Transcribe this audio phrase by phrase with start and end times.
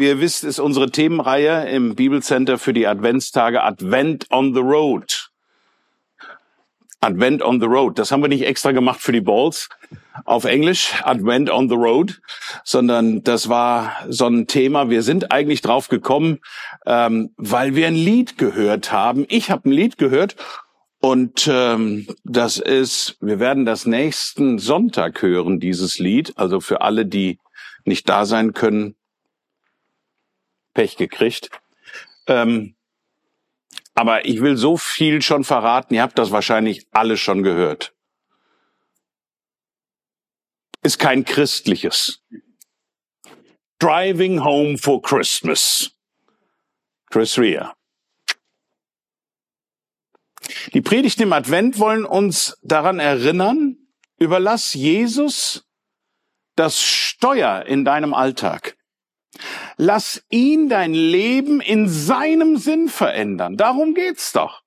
[0.00, 5.30] wie ihr wisst, ist unsere Themenreihe im Bibelcenter für die Adventstage Advent on the Road.
[7.00, 7.98] Advent on the Road.
[7.98, 9.68] Das haben wir nicht extra gemacht für die Balls
[10.24, 12.20] auf Englisch, Advent on the Road,
[12.64, 14.90] sondern das war so ein Thema.
[14.90, 16.40] Wir sind eigentlich drauf gekommen,
[16.86, 19.26] ähm, weil wir ein Lied gehört haben.
[19.28, 20.36] Ich habe ein Lied gehört
[21.00, 26.32] und ähm, das ist, wir werden das nächsten Sonntag hören, dieses Lied.
[26.36, 27.38] Also für alle, die
[27.84, 28.94] nicht da sein können,
[30.80, 31.50] Pech gekriegt.
[32.26, 32.74] Ähm,
[33.94, 37.94] aber ich will so viel schon verraten, ihr habt das wahrscheinlich alle schon gehört.
[40.82, 42.22] Ist kein christliches.
[43.78, 45.90] Driving Home for Christmas.
[47.10, 47.74] Chris Rea.
[50.72, 53.76] Die Predigten im Advent wollen uns daran erinnern,
[54.16, 55.68] überlass Jesus
[56.56, 58.79] das Steuer in deinem Alltag.
[59.76, 63.56] Lass ihn dein Leben in seinem Sinn verändern.
[63.56, 64.62] Darum geht's doch.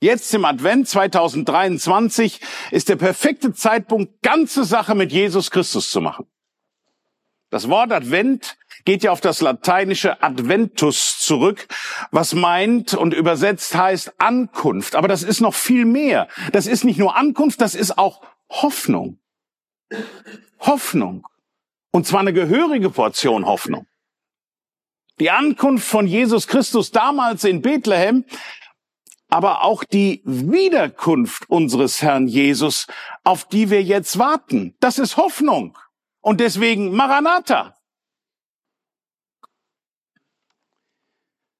[0.00, 2.40] Jetzt im Advent 2023
[2.70, 6.26] ist der perfekte Zeitpunkt, ganze Sache mit Jesus Christus zu machen.
[7.48, 11.68] Das Wort Advent geht ja auf das lateinische Adventus zurück,
[12.10, 14.94] was meint und übersetzt heißt Ankunft.
[14.94, 16.28] Aber das ist noch viel mehr.
[16.52, 19.20] Das ist nicht nur Ankunft, das ist auch Hoffnung.
[20.58, 21.24] Hoffnung.
[21.94, 23.86] Und zwar eine gehörige Portion Hoffnung.
[25.20, 28.24] Die Ankunft von Jesus Christus damals in Bethlehem,
[29.28, 32.88] aber auch die Wiederkunft unseres Herrn Jesus,
[33.22, 34.74] auf die wir jetzt warten.
[34.80, 35.78] Das ist Hoffnung.
[36.20, 37.76] Und deswegen Maranatha.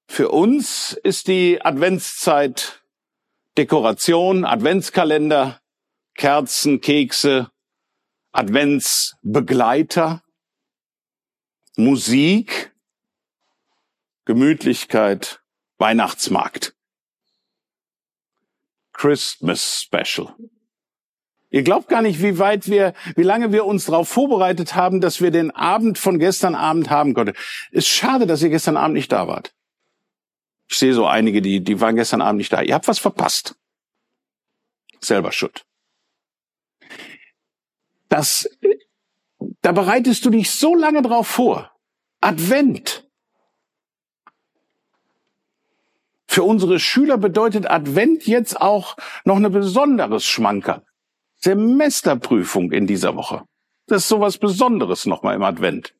[0.09, 2.83] Für uns ist die Adventszeit
[3.57, 5.61] Dekoration, Adventskalender,
[6.13, 7.49] Kerzen, Kekse,
[8.33, 10.23] Adventsbegleiter.
[11.77, 12.73] Musik,
[14.25, 15.41] Gemütlichkeit,
[15.77, 16.75] Weihnachtsmarkt.
[18.93, 20.33] Christmas Special.
[21.49, 25.21] Ihr glaubt gar nicht, wie weit wir, wie lange wir uns darauf vorbereitet haben, dass
[25.21, 27.35] wir den Abend von gestern Abend haben konnten.
[27.71, 29.53] Ist schade, dass ihr gestern Abend nicht da wart.
[30.67, 32.61] Ich sehe so einige, die, die waren gestern Abend nicht da.
[32.61, 33.55] Ihr habt was verpasst.
[34.99, 35.65] Selber schuld.
[38.09, 38.49] Das
[39.65, 41.71] da bereitest du dich so lange drauf vor.
[42.21, 43.09] Advent.
[46.27, 50.83] Für unsere Schüler bedeutet Advent jetzt auch noch eine besonderes Schmankerl.
[51.37, 53.41] Semesterprüfung in dieser Woche.
[53.87, 55.95] Das ist sowas Besonderes nochmal im Advent.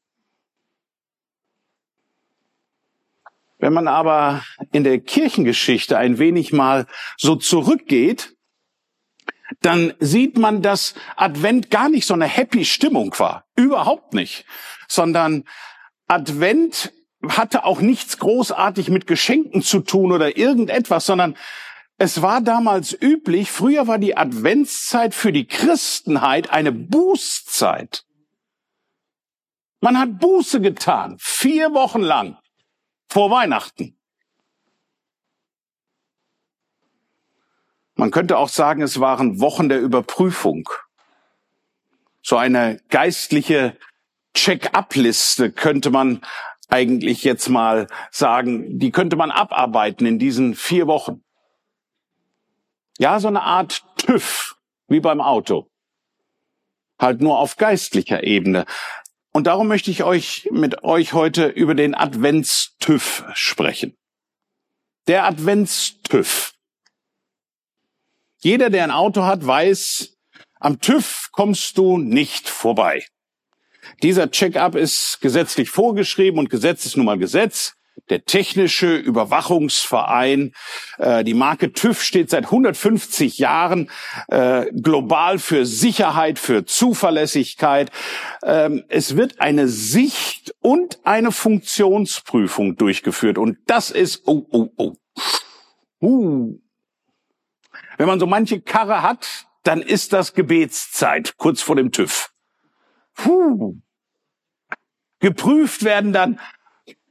[3.58, 6.86] Wenn man aber in der Kirchengeschichte ein wenig mal
[7.18, 8.35] so zurückgeht,
[9.62, 13.46] dann sieht man, dass Advent gar nicht so eine happy Stimmung war.
[13.56, 14.46] Überhaupt nicht.
[14.88, 15.44] Sondern
[16.08, 16.92] Advent
[17.28, 21.36] hatte auch nichts großartig mit Geschenken zu tun oder irgendetwas, sondern
[21.98, 28.06] es war damals üblich, früher war die Adventszeit für die Christenheit eine Bußzeit.
[29.80, 32.38] Man hat Buße getan, vier Wochen lang
[33.08, 33.95] vor Weihnachten.
[38.06, 40.70] Man könnte auch sagen, es waren Wochen der Überprüfung.
[42.22, 43.76] So eine geistliche
[44.36, 46.22] Check-up-Liste könnte man
[46.68, 51.24] eigentlich jetzt mal sagen, die könnte man abarbeiten in diesen vier Wochen.
[53.00, 54.56] Ja, so eine Art TÜV,
[54.88, 55.68] wie beim Auto.
[57.00, 58.68] Halt nur auf geistlicher Ebene.
[59.32, 63.98] Und darum möchte ich euch mit euch heute über den Adventstüv sprechen.
[65.08, 66.55] Der Adventstüv.
[68.46, 70.18] Jeder, der ein Auto hat, weiß,
[70.60, 73.04] am TÜV kommst du nicht vorbei.
[74.04, 77.74] Dieser Check-up ist gesetzlich vorgeschrieben und Gesetz ist nun mal Gesetz.
[78.12, 80.54] Der technische Überwachungsverein,
[81.00, 83.90] äh, die Marke TÜV steht seit 150 Jahren
[84.28, 87.90] äh, global für Sicherheit, für Zuverlässigkeit.
[88.44, 94.94] Ähm, es wird eine Sicht und eine Funktionsprüfung durchgeführt und das ist oh oh oh.
[96.00, 96.60] Uh,
[97.98, 102.32] wenn man so manche Karre hat, dann ist das Gebetszeit, kurz vor dem TÜV.
[103.16, 103.76] Puh.
[105.20, 106.40] Geprüft werden dann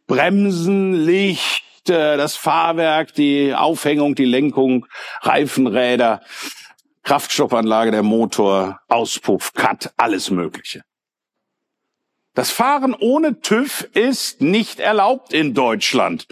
[0.07, 4.87] Bremsen, Licht, äh, das Fahrwerk, die Aufhängung, die Lenkung,
[5.23, 6.23] Reifenräder,
[7.03, 10.83] Kraftstoffanlage, der Motor, Auspuff, Cut, alles Mögliche.
[12.35, 16.27] Das Fahren ohne TÜV ist nicht erlaubt in Deutschland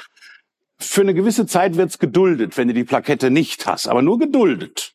[0.87, 4.95] für eine gewisse Zeit wird's geduldet, wenn du die Plakette nicht hast, aber nur geduldet.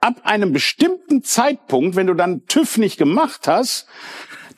[0.00, 3.88] Ab einem bestimmten Zeitpunkt, wenn du dann TÜV nicht gemacht hast,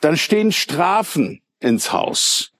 [0.01, 2.51] dann stehen Strafen ins Haus.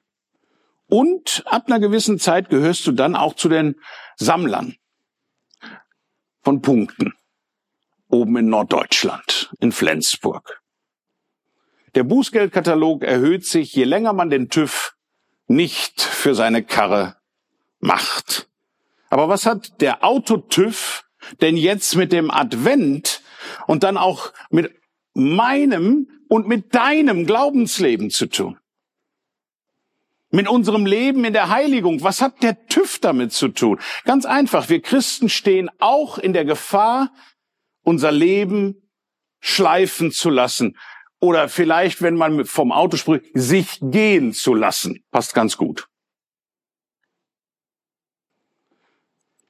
[0.88, 3.75] Und ab einer gewissen Zeit gehörst du dann auch zu den
[4.15, 4.75] Sammlern
[6.41, 7.13] von Punkten
[8.07, 10.61] oben in Norddeutschland, in Flensburg.
[11.95, 14.95] Der Bußgeldkatalog erhöht sich, je länger man den TÜV
[15.47, 17.19] nicht für seine Karre
[17.79, 18.49] macht.
[19.09, 21.03] Aber was hat der Autotüv
[21.41, 23.21] denn jetzt mit dem Advent
[23.67, 24.73] und dann auch mit
[25.13, 28.57] meinem und mit deinem Glaubensleben zu tun?
[30.31, 32.03] Mit unserem Leben in der Heiligung.
[32.03, 33.79] Was hat der TÜV damit zu tun?
[34.05, 34.69] Ganz einfach.
[34.69, 37.11] Wir Christen stehen auch in der Gefahr,
[37.81, 38.89] unser Leben
[39.39, 40.77] schleifen zu lassen.
[41.19, 45.03] Oder vielleicht, wenn man vom Auto spricht, sich gehen zu lassen.
[45.11, 45.88] Passt ganz gut.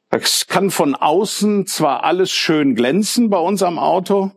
[0.10, 4.32] Es kann von außen zwar alles schön glänzen bei uns am Auto,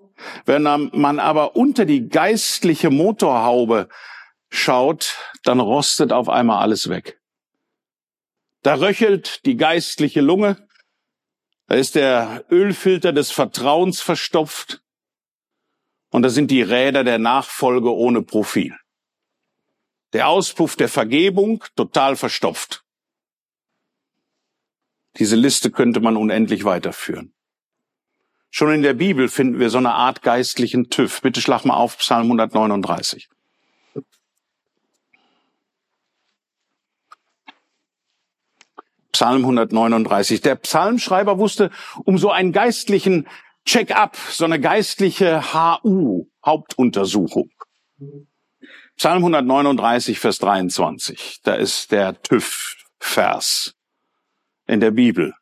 [0.44, 3.88] wenn man aber unter die geistliche Motorhaube
[4.50, 7.20] schaut, dann rostet auf einmal alles weg.
[8.62, 10.68] Da röchelt die geistliche Lunge,
[11.66, 14.82] da ist der Ölfilter des Vertrauens verstopft
[16.10, 18.76] und da sind die Räder der Nachfolge ohne Profil.
[20.12, 22.84] Der Auspuff der Vergebung total verstopft.
[25.18, 27.34] Diese Liste könnte man unendlich weiterführen.
[28.50, 31.22] Schon in der Bibel finden wir so eine Art geistlichen TÜV.
[31.22, 33.28] Bitte schlag mal auf Psalm 139.
[39.12, 40.40] Psalm 139.
[40.40, 41.70] Der Psalmschreiber wusste
[42.04, 43.28] um so einen geistlichen
[43.64, 47.50] Check-up, so eine geistliche HU, Hauptuntersuchung.
[48.96, 51.40] Psalm 139, Vers 23.
[51.42, 53.74] Da ist der TÜV-Vers
[54.72, 55.34] in der Bibel.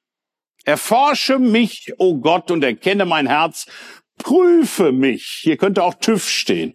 [0.65, 3.67] Erforsche mich, o oh Gott, und erkenne mein Herz.
[4.19, 5.41] Prüfe mich.
[5.43, 6.75] Hier könnte auch TÜV stehen.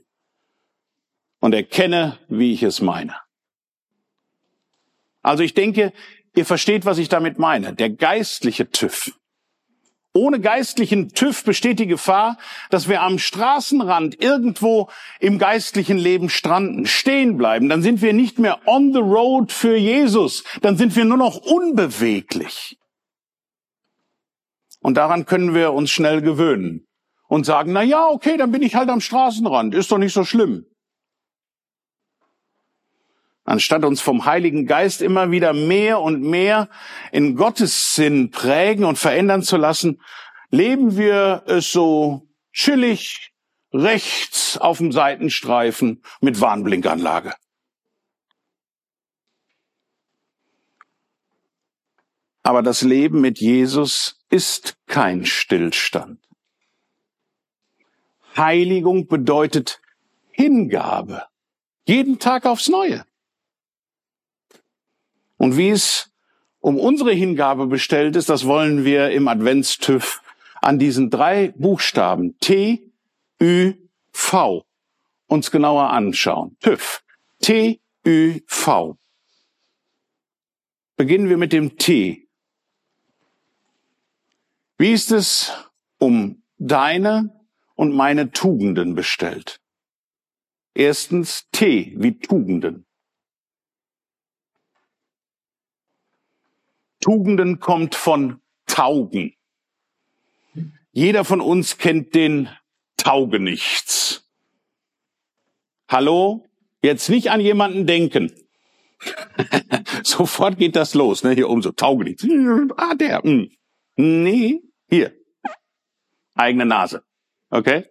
[1.40, 3.16] Und erkenne, wie ich es meine.
[5.22, 5.94] Also ich denke,
[6.36, 7.74] ihr versteht, was ich damit meine.
[7.74, 9.12] Der geistliche TÜV.
[10.18, 12.38] Ohne geistlichen TÜV besteht die Gefahr,
[12.70, 14.90] dass wir am Straßenrand irgendwo
[15.20, 17.68] im geistlichen Leben stranden, stehen bleiben.
[17.68, 20.46] Dann sind wir nicht mehr on the road für Jesus.
[20.62, 22.80] Dann sind wir nur noch unbeweglich.
[24.80, 26.88] Und daran können wir uns schnell gewöhnen
[27.28, 29.76] und sagen, na ja, okay, dann bin ich halt am Straßenrand.
[29.76, 30.66] Ist doch nicht so schlimm.
[33.46, 36.68] Anstatt uns vom Heiligen Geist immer wieder mehr und mehr
[37.12, 40.02] in Gottes Sinn prägen und verändern zu lassen,
[40.50, 43.32] leben wir es so chillig
[43.72, 47.36] rechts auf dem Seitenstreifen mit Warnblinkanlage.
[52.42, 56.20] Aber das Leben mit Jesus ist kein Stillstand.
[58.36, 59.82] Heiligung bedeutet
[60.32, 61.28] Hingabe.
[61.88, 63.06] Jeden Tag aufs Neue.
[65.38, 66.12] Und wie es
[66.60, 70.22] um unsere Hingabe bestellt ist, das wollen wir im Adventstüff
[70.62, 72.92] an diesen drei Buchstaben T,
[73.42, 73.74] Ü,
[74.12, 74.66] V
[75.28, 76.58] uns genauer anschauen.
[76.60, 77.04] TÜV.
[77.42, 78.98] T, Ü, V.
[80.96, 82.28] Beginnen wir mit dem T.
[84.78, 85.52] Wie ist es
[86.00, 89.60] um deine und meine Tugenden bestellt?
[90.74, 92.85] Erstens T wie Tugenden.
[97.06, 99.36] Tugenden kommt von Taugen.
[100.92, 102.50] Jeder von uns kennt den
[102.98, 104.28] Taugenichts.
[105.88, 106.48] Hallo?
[106.82, 108.34] Jetzt nicht an jemanden denken.
[110.04, 111.34] Sofort geht das los, ne?
[111.34, 112.26] Hier um so Taugenichts.
[112.76, 113.22] Ah, der.
[113.24, 113.50] Mh.
[113.98, 114.24] Hm.
[114.24, 115.14] Nee, hier.
[116.34, 117.04] Eigene Nase.
[117.52, 117.86] Okay?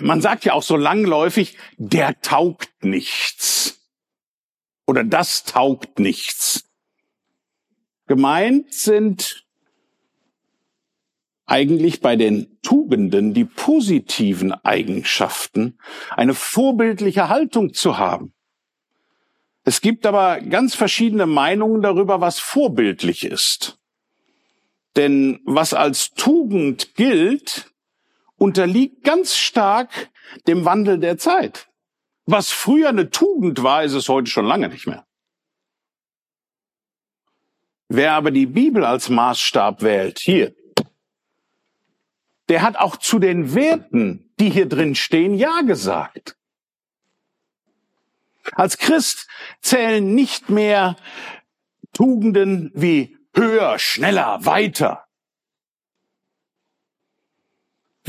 [0.00, 3.79] Man sagt ja auch so langläufig, der taugt nichts
[4.90, 6.68] oder das taugt nichts.
[8.08, 9.46] Gemeint sind
[11.46, 15.78] eigentlich bei den Tugenden die positiven Eigenschaften,
[16.16, 18.32] eine vorbildliche Haltung zu haben.
[19.62, 23.78] Es gibt aber ganz verschiedene Meinungen darüber, was vorbildlich ist.
[24.96, 27.70] Denn was als Tugend gilt,
[28.38, 30.10] unterliegt ganz stark
[30.48, 31.69] dem Wandel der Zeit.
[32.30, 35.04] Was früher eine Tugend war, ist es heute schon lange nicht mehr.
[37.88, 40.54] Wer aber die Bibel als Maßstab wählt, hier,
[42.48, 46.36] der hat auch zu den Werten, die hier drin stehen, Ja gesagt.
[48.52, 49.28] Als Christ
[49.60, 50.94] zählen nicht mehr
[51.92, 55.10] Tugenden wie höher, schneller, weiter.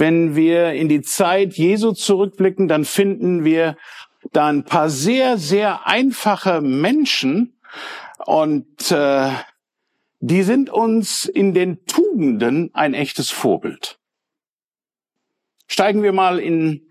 [0.02, 3.78] wenn wir in die Zeit Jesu zurückblicken, dann finden wir
[4.32, 7.60] da ein paar sehr, sehr einfache Menschen
[8.26, 9.32] und äh,
[10.20, 14.00] die sind uns in den Tugenden ein echtes Vorbild.
[15.68, 16.82] Steigen wir mal in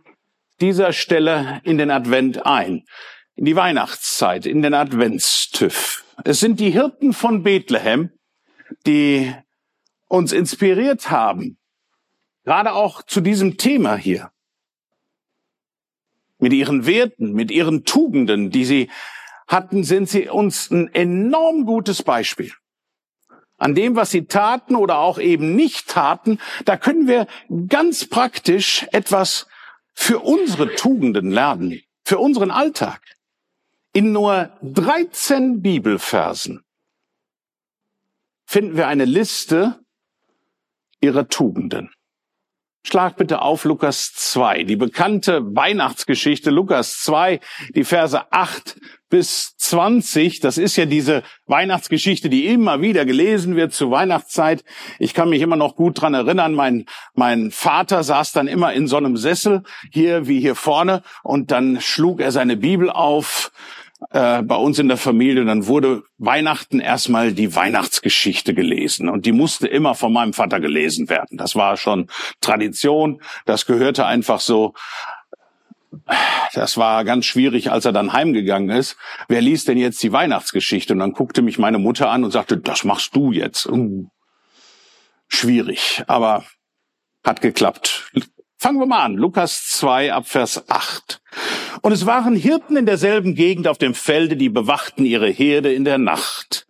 [0.60, 2.84] dieser Stelle in den Advent ein,
[3.36, 6.04] in die Weihnachtszeit, in den Adventstüff.
[6.24, 8.10] Es sind die Hirten von Bethlehem,
[8.86, 9.34] die
[10.08, 11.58] uns inspiriert haben,
[12.44, 14.32] gerade auch zu diesem Thema hier.
[16.40, 18.90] Mit ihren Werten, mit ihren Tugenden, die sie
[19.46, 22.52] hatten, sind sie uns ein enorm gutes Beispiel.
[23.58, 27.26] An dem, was sie taten oder auch eben nicht taten, da können wir
[27.68, 29.46] ganz praktisch etwas
[29.92, 33.02] für unsere Tugenden lernen, für unseren Alltag.
[33.92, 36.62] In nur 13 Bibelversen
[38.46, 39.84] finden wir eine Liste
[41.00, 41.90] ihrer Tugenden.
[42.82, 47.38] Schlag bitte auf Lukas 2, die bekannte Weihnachtsgeschichte Lukas 2,
[47.74, 50.40] die Verse 8 bis 20.
[50.40, 54.64] Das ist ja diese Weihnachtsgeschichte, die immer wieder gelesen wird zur Weihnachtszeit.
[54.98, 58.86] Ich kann mich immer noch gut dran erinnern, mein, mein Vater saß dann immer in
[58.86, 63.52] so einem Sessel, hier wie hier vorne, und dann schlug er seine Bibel auf
[64.10, 69.32] äh, bei uns in der Familie, dann wurde Weihnachten erstmal die Weihnachtsgeschichte gelesen und die
[69.32, 71.36] musste immer von meinem Vater gelesen werden.
[71.36, 72.08] Das war schon
[72.40, 74.74] Tradition, das gehörte einfach so.
[76.54, 78.96] Das war ganz schwierig, als er dann heimgegangen ist.
[79.28, 80.92] Wer liest denn jetzt die Weihnachtsgeschichte?
[80.92, 83.66] Und dann guckte mich meine Mutter an und sagte, das machst du jetzt.
[83.66, 84.08] Uh,
[85.26, 86.44] schwierig, aber
[87.24, 88.12] hat geklappt.
[88.62, 89.16] Fangen wir mal an.
[89.16, 91.22] Lukas 2 ab Vers 8.
[91.80, 95.86] Und es waren Hirten in derselben Gegend auf dem Felde, die bewachten ihre Herde in
[95.86, 96.66] der Nacht.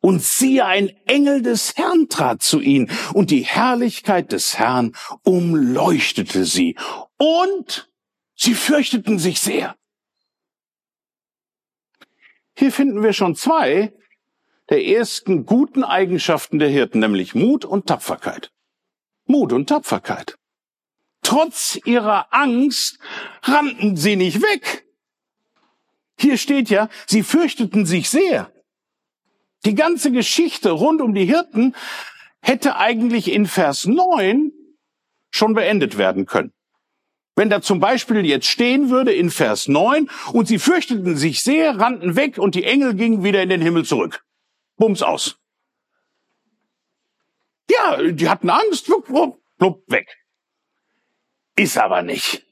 [0.00, 6.46] Und siehe, ein Engel des Herrn trat zu ihnen, und die Herrlichkeit des Herrn umleuchtete
[6.46, 6.76] sie,
[7.18, 7.92] und
[8.34, 9.76] sie fürchteten sich sehr.
[12.56, 13.92] Hier finden wir schon zwei
[14.70, 18.50] der ersten guten Eigenschaften der Hirten, nämlich Mut und Tapferkeit.
[19.26, 20.39] Mut und Tapferkeit.
[21.22, 22.98] Trotz ihrer Angst
[23.42, 24.86] rannten sie nicht weg.
[26.18, 28.52] Hier steht ja, sie fürchteten sich sehr.
[29.64, 31.74] Die ganze Geschichte rund um die Hirten
[32.40, 34.52] hätte eigentlich in Vers 9
[35.30, 36.52] schon beendet werden können.
[37.36, 41.78] Wenn da zum Beispiel jetzt stehen würde in Vers 9, und sie fürchteten sich sehr,
[41.78, 44.24] rannten weg und die Engel gingen wieder in den Himmel zurück.
[44.76, 45.38] Bums aus.
[47.70, 50.19] Ja, die hatten Angst, blub, blub, blub, weg.
[51.56, 52.46] Ist aber nicht.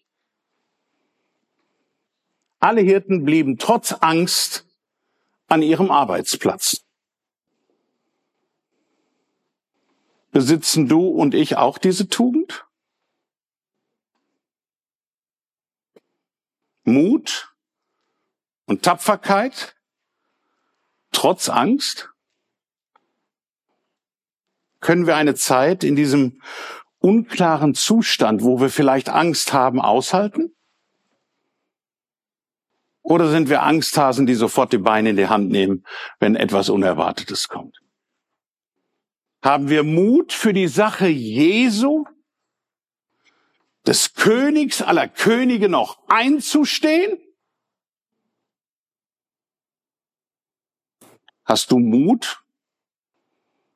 [2.61, 4.67] Alle Hirten blieben trotz Angst
[5.47, 6.85] an ihrem Arbeitsplatz.
[10.33, 12.67] Besitzen du und ich auch diese Tugend?
[16.85, 17.55] Mut
[18.67, 19.77] und Tapferkeit
[21.13, 22.11] trotz Angst?
[24.81, 26.41] Können wir eine Zeit in diesem
[27.01, 30.55] unklaren Zustand, wo wir vielleicht Angst haben, aushalten?
[33.03, 35.87] Oder sind wir Angsthasen, die sofort die Beine in die Hand nehmen,
[36.19, 37.79] wenn etwas Unerwartetes kommt?
[39.43, 42.05] Haben wir Mut für die Sache Jesu,
[43.87, 47.19] des Königs aller Könige noch einzustehen?
[51.45, 52.45] Hast du Mut,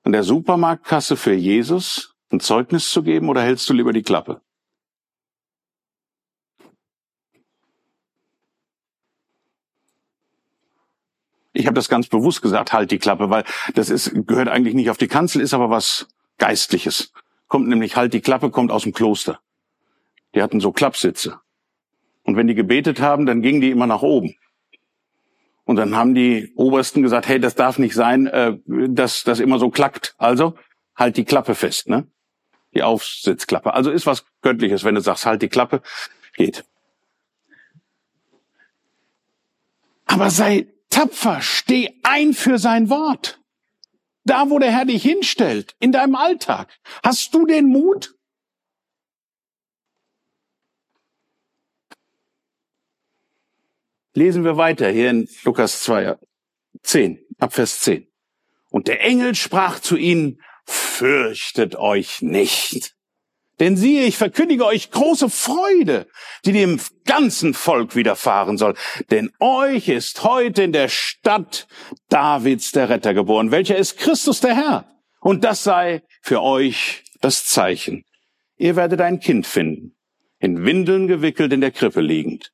[0.03, 4.41] an der Supermarktkasse für Jesus ein Zeugnis zu geben oder hältst du lieber die Klappe?
[11.53, 14.89] Ich habe das ganz bewusst gesagt, halt die Klappe, weil das ist, gehört eigentlich nicht
[14.89, 16.09] auf die Kanzel, ist aber was
[16.39, 17.13] Geistliches.
[17.47, 19.39] Kommt nämlich, halt die Klappe, kommt aus dem Kloster.
[20.35, 21.41] Die hatten so Klappsitze.
[22.23, 24.35] Und wenn die gebetet haben, dann gingen die immer nach oben.
[25.65, 29.59] Und dann haben die Obersten gesagt, hey, das darf nicht sein, äh, dass das immer
[29.59, 30.15] so klackt.
[30.19, 30.55] Also
[30.97, 32.07] halt die Klappe fest, ne?
[32.75, 33.75] Die Aufsitzklappe.
[33.75, 35.83] Also ist was Göttliches, wenn du sagst, halt die Klappe,
[36.35, 36.65] geht.
[40.07, 43.41] Aber sei tapfer, steh ein für sein Wort.
[44.25, 46.69] Da, wo der Herr dich hinstellt, in deinem Alltag.
[47.03, 48.15] Hast du den Mut?
[54.15, 56.19] Lesen wir weiter hier in Lukas 2,
[56.83, 58.07] 10, ab Vers 10.
[58.69, 62.95] Und der Engel sprach zu ihnen, fürchtet euch nicht.
[63.61, 66.09] Denn siehe, ich verkündige euch große Freude,
[66.45, 68.75] die dem ganzen Volk widerfahren soll.
[69.11, 71.69] Denn euch ist heute in der Stadt
[72.09, 74.93] Davids der Retter geboren, welcher ist Christus der Herr.
[75.21, 78.05] Und das sei für euch das Zeichen.
[78.57, 79.95] ihr werdet ein Kind finden,
[80.41, 82.53] in Windeln gewickelt in der Krippe liegend.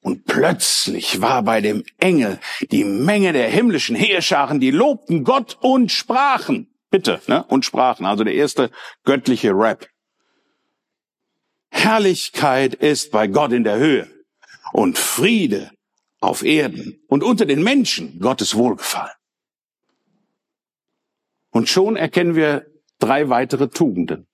[0.00, 2.40] Und plötzlich war bei dem Engel
[2.72, 6.71] die Menge der himmlischen Heerscharen, die lobten Gott und sprachen.
[6.92, 7.42] Bitte, ne?
[7.44, 8.04] Und sprachen.
[8.04, 8.70] Also der erste
[9.04, 9.88] göttliche Rap.
[11.70, 14.08] Herrlichkeit ist bei Gott in der Höhe
[14.74, 15.70] und Friede
[16.20, 19.14] auf Erden und unter den Menschen Gottes Wohlgefallen.
[21.50, 22.66] Und schon erkennen wir
[22.98, 24.26] drei weitere Tugenden.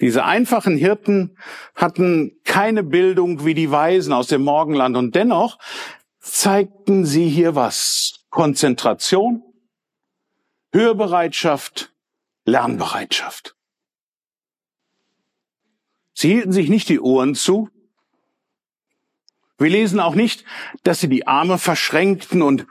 [0.00, 1.36] Diese einfachen Hirten
[1.74, 5.58] hatten keine Bildung wie die Weisen aus dem Morgenland und dennoch
[6.20, 8.24] zeigten sie hier was?
[8.30, 9.42] Konzentration,
[10.74, 11.94] Hörbereitschaft,
[12.44, 13.56] Lernbereitschaft.
[16.14, 17.70] Sie hielten sich nicht die Ohren zu.
[19.56, 20.44] Wir lesen auch nicht,
[20.82, 22.66] dass sie die Arme verschränkten und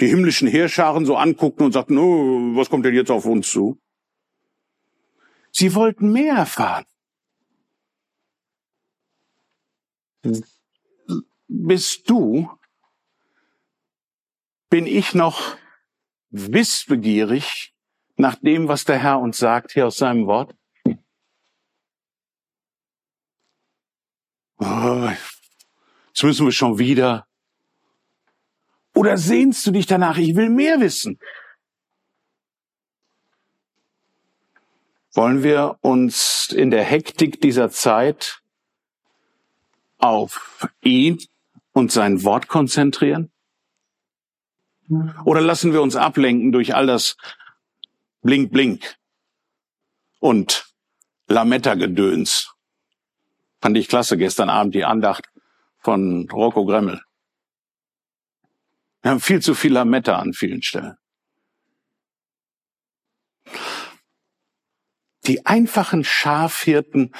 [0.00, 3.80] die himmlischen Heerscharen so anguckten und sagten, oh, was kommt denn jetzt auf uns zu?
[5.52, 6.84] Sie wollten mehr erfahren.
[11.46, 12.50] Bist du,
[14.68, 15.56] bin ich noch
[16.30, 17.74] wissbegierig
[18.16, 20.54] nach dem, was der Herr uns sagt hier aus seinem Wort?
[24.58, 25.10] Oh,
[26.08, 27.26] jetzt müssen wir schon wieder.
[28.94, 30.18] Oder sehnst du dich danach?
[30.18, 31.18] Ich will mehr wissen.
[35.12, 38.42] Wollen wir uns in der Hektik dieser Zeit
[39.98, 41.18] auf ihn
[41.72, 43.32] und sein Wort konzentrieren?
[45.24, 47.16] Oder lassen wir uns ablenken durch all das
[48.22, 48.96] Blink Blink
[50.18, 50.66] und
[51.28, 52.52] Lametta-Gedöns?
[53.60, 55.28] Fand ich klasse gestern Abend die Andacht
[55.78, 57.00] von Rocco Gremmel.
[59.02, 60.96] Wir haben viel zu viel Lametta an vielen Stellen.
[65.26, 67.14] Die einfachen Schafhirten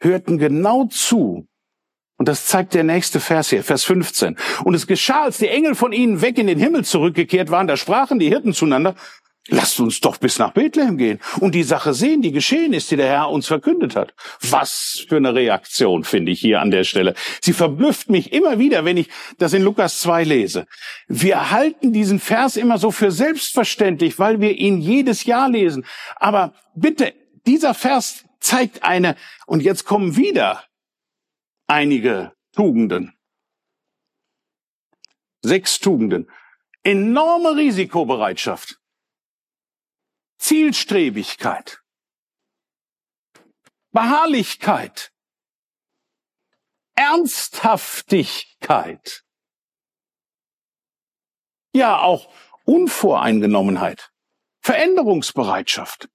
[0.00, 1.48] hörten genau zu.
[2.22, 4.36] Und das zeigt der nächste Vers hier, Vers 15.
[4.62, 7.76] Und es geschah, als die Engel von ihnen weg in den Himmel zurückgekehrt waren, da
[7.76, 8.94] sprachen die Hirten zueinander,
[9.48, 12.96] lasst uns doch bis nach Bethlehem gehen und die Sache sehen, die geschehen ist, die
[12.96, 14.14] der Herr uns verkündet hat.
[14.40, 17.14] Was für eine Reaktion finde ich hier an der Stelle.
[17.40, 19.08] Sie verblüfft mich immer wieder, wenn ich
[19.38, 20.66] das in Lukas 2 lese.
[21.08, 25.84] Wir halten diesen Vers immer so für selbstverständlich, weil wir ihn jedes Jahr lesen.
[26.14, 27.14] Aber bitte,
[27.48, 30.62] dieser Vers zeigt eine, und jetzt kommen wieder
[31.72, 33.18] einige Tugenden.
[35.40, 36.30] Sechs Tugenden.
[36.82, 38.78] Enorme Risikobereitschaft.
[40.38, 41.82] Zielstrebigkeit.
[43.90, 45.14] Beharrlichkeit.
[46.94, 49.24] Ernsthaftigkeit.
[51.72, 52.30] Ja, auch
[52.64, 54.12] Unvoreingenommenheit.
[54.60, 56.11] Veränderungsbereitschaft.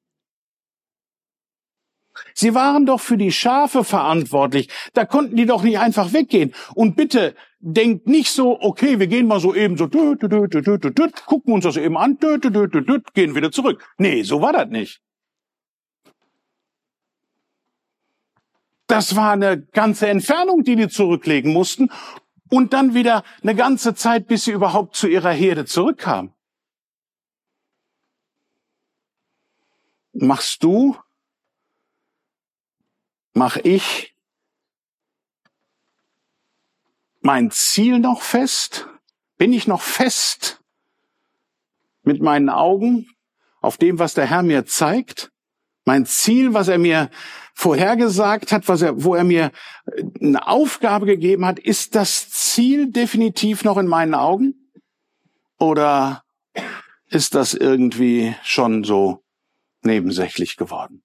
[2.34, 4.70] Sie waren doch für die Schafe verantwortlich.
[4.94, 6.54] Da konnten die doch nicht einfach weggehen.
[6.76, 10.48] Und bitte denkt nicht so, okay, wir gehen mal so eben so, dü, dü, dü,
[10.48, 13.84] dü, dü, gucken uns das eben an, dü, dü, dü, dü, gehen wieder zurück.
[13.98, 15.02] Nee, so war das nicht.
[18.88, 21.90] Das war eine ganze Entfernung, die die zurücklegen mussten.
[22.50, 26.34] Und dann wieder eine ganze Zeit, bis sie überhaupt zu ihrer Herde zurückkamen.
[30.14, 30.96] Machst du
[33.38, 34.14] mache ich
[37.22, 38.88] mein Ziel noch fest?
[39.38, 40.62] Bin ich noch fest
[42.04, 43.08] mit meinen Augen
[43.62, 45.32] auf dem, was der Herr mir zeigt?
[45.86, 47.10] Mein Ziel, was er mir
[47.54, 49.52] vorhergesagt hat, was er, wo er mir
[50.20, 54.72] eine Aufgabe gegeben hat, ist das Ziel definitiv noch in meinen Augen?
[55.60, 56.24] Oder
[57.10, 59.24] ist das irgendwie schon so
[59.82, 61.04] nebensächlich geworden?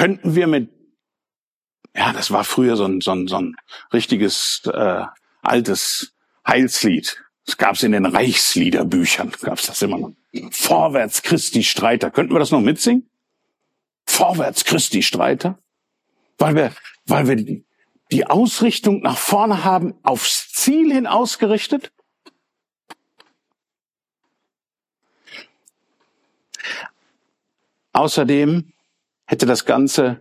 [0.00, 0.70] Könnten wir mit,
[1.94, 3.54] ja, das war früher so ein, so ein, so ein
[3.92, 5.04] richtiges äh,
[5.42, 6.14] altes
[6.48, 7.22] Heilslied.
[7.44, 10.12] Das gab's in den Reichsliederbüchern, gab's das immer noch.
[10.52, 12.10] Vorwärts Christi Streiter.
[12.10, 13.10] Könnten wir das noch mitsingen?
[14.06, 15.58] Vorwärts Christi Streiter?
[16.38, 16.72] Weil wir,
[17.04, 17.62] weil wir
[18.10, 21.92] die Ausrichtung nach vorne haben, aufs Ziel hin ausgerichtet?
[27.92, 28.72] Außerdem
[29.30, 30.20] hätte das Ganze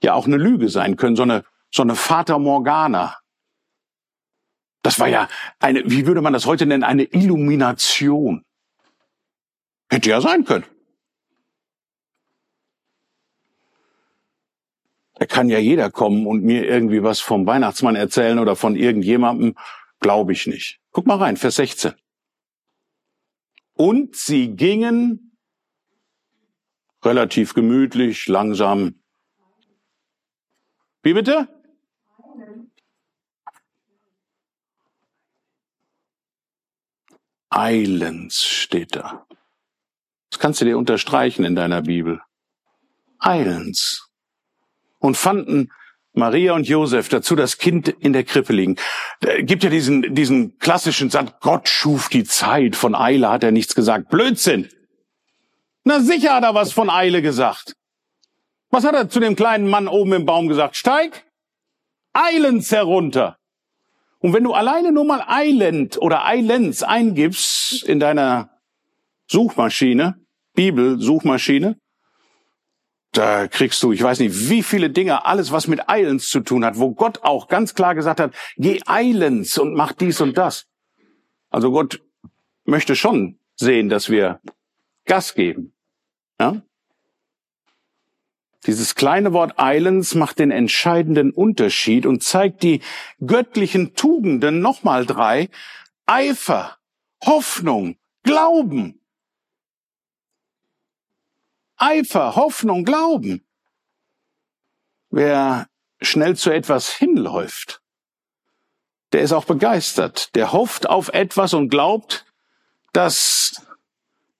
[0.00, 3.18] ja auch eine Lüge sein können, so eine, so eine Fata Morgana.
[4.82, 5.28] Das war ja
[5.58, 8.44] eine, wie würde man das heute nennen, eine Illumination.
[9.90, 10.64] Hätte ja sein können.
[15.18, 19.54] da kann ja jeder kommen und mir irgendwie was vom Weihnachtsmann erzählen oder von irgendjemandem.
[19.98, 20.78] Glaube ich nicht.
[20.92, 21.94] Guck mal rein, Vers 16.
[23.72, 25.25] Und sie gingen
[27.06, 28.96] relativ gemütlich, langsam.
[31.02, 31.48] Wie bitte?
[37.48, 39.26] Eilends steht da.
[40.30, 42.20] Das kannst du dir unterstreichen in deiner Bibel.
[43.18, 44.10] Eilends.
[44.98, 45.70] Und fanden
[46.12, 48.76] Maria und Josef dazu das Kind in der Krippe liegen.
[49.40, 52.74] Gibt ja diesen, diesen klassischen Satz, Gott schuf die Zeit.
[52.74, 54.08] Von Eile hat er nichts gesagt.
[54.08, 54.68] Blödsinn.
[55.88, 57.76] Na sicher hat er was von Eile gesagt.
[58.70, 60.74] Was hat er zu dem kleinen Mann oben im Baum gesagt?
[60.74, 61.24] Steig
[62.12, 63.38] eilends herunter.
[64.18, 68.50] Und wenn du alleine nur mal Island oder Islands eingibst in deiner
[69.28, 70.18] Suchmaschine,
[70.54, 71.78] Bibel-Suchmaschine,
[73.12, 76.64] da kriegst du, ich weiß nicht, wie viele Dinge, alles was mit Islands zu tun
[76.64, 80.66] hat, wo Gott auch ganz klar gesagt hat, geh Islands und mach dies und das.
[81.48, 82.02] Also Gott
[82.64, 84.40] möchte schon sehen, dass wir
[85.04, 85.75] Gas geben.
[86.40, 86.62] Ja?
[88.66, 92.82] Dieses kleine Wort Islands macht den entscheidenden Unterschied und zeigt die
[93.24, 95.50] göttlichen Tugenden nochmal drei.
[96.04, 96.76] Eifer,
[97.24, 99.00] Hoffnung, Glauben.
[101.76, 103.46] Eifer, Hoffnung, Glauben.
[105.10, 105.68] Wer
[106.00, 107.80] schnell zu etwas hinläuft,
[109.12, 110.34] der ist auch begeistert.
[110.34, 112.26] Der hofft auf etwas und glaubt,
[112.92, 113.62] dass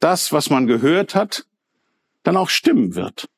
[0.01, 1.47] das, was man gehört hat,
[2.27, 3.29] dann auch stimmen wird.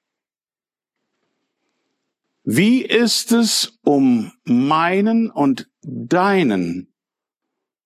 [2.42, 6.94] Wie ist es um meinen und deinen,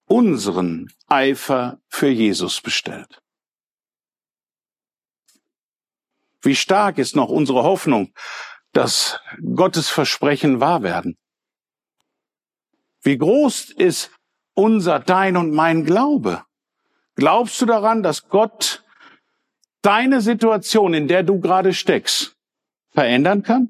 [0.07, 3.21] unseren Eifer für Jesus bestellt?
[6.41, 8.15] Wie stark ist noch unsere Hoffnung,
[8.73, 9.19] dass
[9.57, 11.19] Gottes Versprechen wahr werden?
[13.01, 14.13] Wie groß ist
[14.55, 16.45] unser, dein und mein Glaube?
[17.17, 18.85] Glaubst du daran, dass Gott
[19.83, 22.37] deine Situation, in der du gerade steckst,
[22.91, 23.69] verändern kann?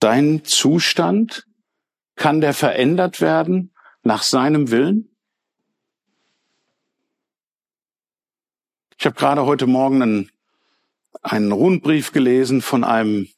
[0.00, 1.46] Dein Zustand
[2.16, 5.14] kann der verändert werden nach seinem Willen?
[8.98, 10.30] Ich habe gerade heute Morgen einen,
[11.22, 13.28] einen Rundbrief gelesen von einem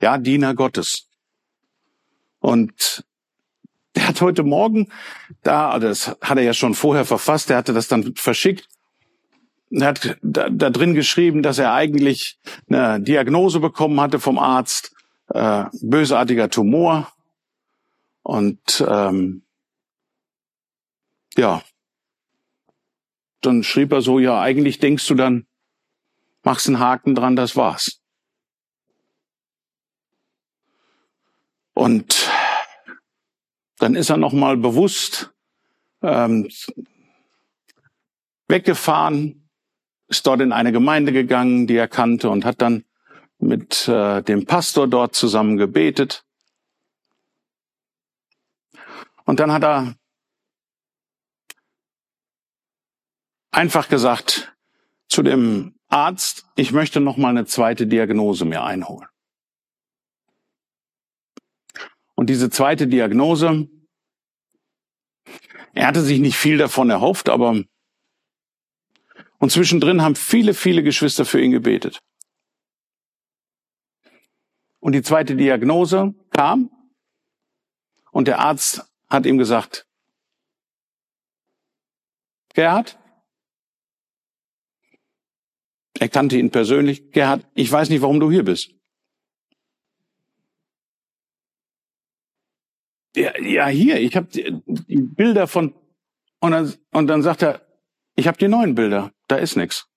[0.00, 1.05] ja, Diener Gottes.
[2.46, 3.04] Und
[3.96, 4.92] der hat heute Morgen
[5.42, 8.68] da, das hat er ja schon vorher verfasst, er hatte das dann verschickt.
[9.70, 12.38] Er hat da, da drin geschrieben, dass er eigentlich
[12.70, 14.94] eine Diagnose bekommen hatte vom Arzt,
[15.30, 17.12] äh, bösartiger Tumor.
[18.22, 19.42] Und ähm,
[21.36, 21.62] ja,
[23.40, 25.48] dann schrieb er so, ja, eigentlich denkst du dann,
[26.44, 28.00] machst einen Haken dran, das war's.
[31.76, 32.30] Und
[33.78, 35.32] dann ist er nochmal bewusst
[36.02, 36.48] ähm,
[38.48, 39.48] weggefahren,
[40.08, 42.84] ist dort in eine Gemeinde gegangen, die er kannte und hat dann
[43.38, 46.24] mit äh, dem Pastor dort zusammen gebetet.
[49.24, 49.96] Und dann hat er
[53.50, 54.56] einfach gesagt
[55.08, 59.08] zu dem Arzt, ich möchte noch mal eine zweite Diagnose mir einholen.
[62.16, 63.68] Und diese zweite Diagnose,
[65.74, 67.62] er hatte sich nicht viel davon erhofft, aber
[69.38, 72.00] und zwischendrin haben viele, viele Geschwister für ihn gebetet.
[74.80, 76.70] Und die zweite Diagnose kam
[78.12, 79.86] und der Arzt hat ihm gesagt,
[82.54, 82.98] Gerhard,
[85.98, 88.75] er kannte ihn persönlich, Gerhard, ich weiß nicht, warum du hier bist.
[93.16, 95.74] Ja, ja hier, ich habe die, die, Bilder von
[96.40, 97.66] und dann, und dann sagt er,
[98.14, 99.88] ich habe die neuen Bilder, da ist nichts.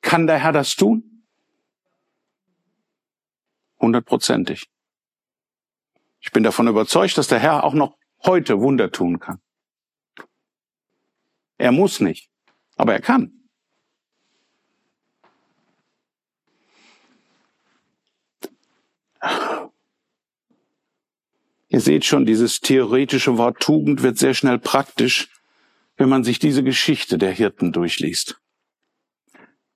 [0.00, 1.24] Kann der Herr das tun?
[3.78, 4.70] Hundertprozentig.
[6.20, 9.42] Ich bin davon überzeugt, dass der Herr auch noch heute Wunder tun kann.
[11.58, 12.30] Er muss nicht,
[12.76, 13.35] aber er kann.
[21.76, 25.28] Ihr seht schon, dieses theoretische Wort Tugend wird sehr schnell praktisch,
[25.98, 28.40] wenn man sich diese Geschichte der Hirten durchliest.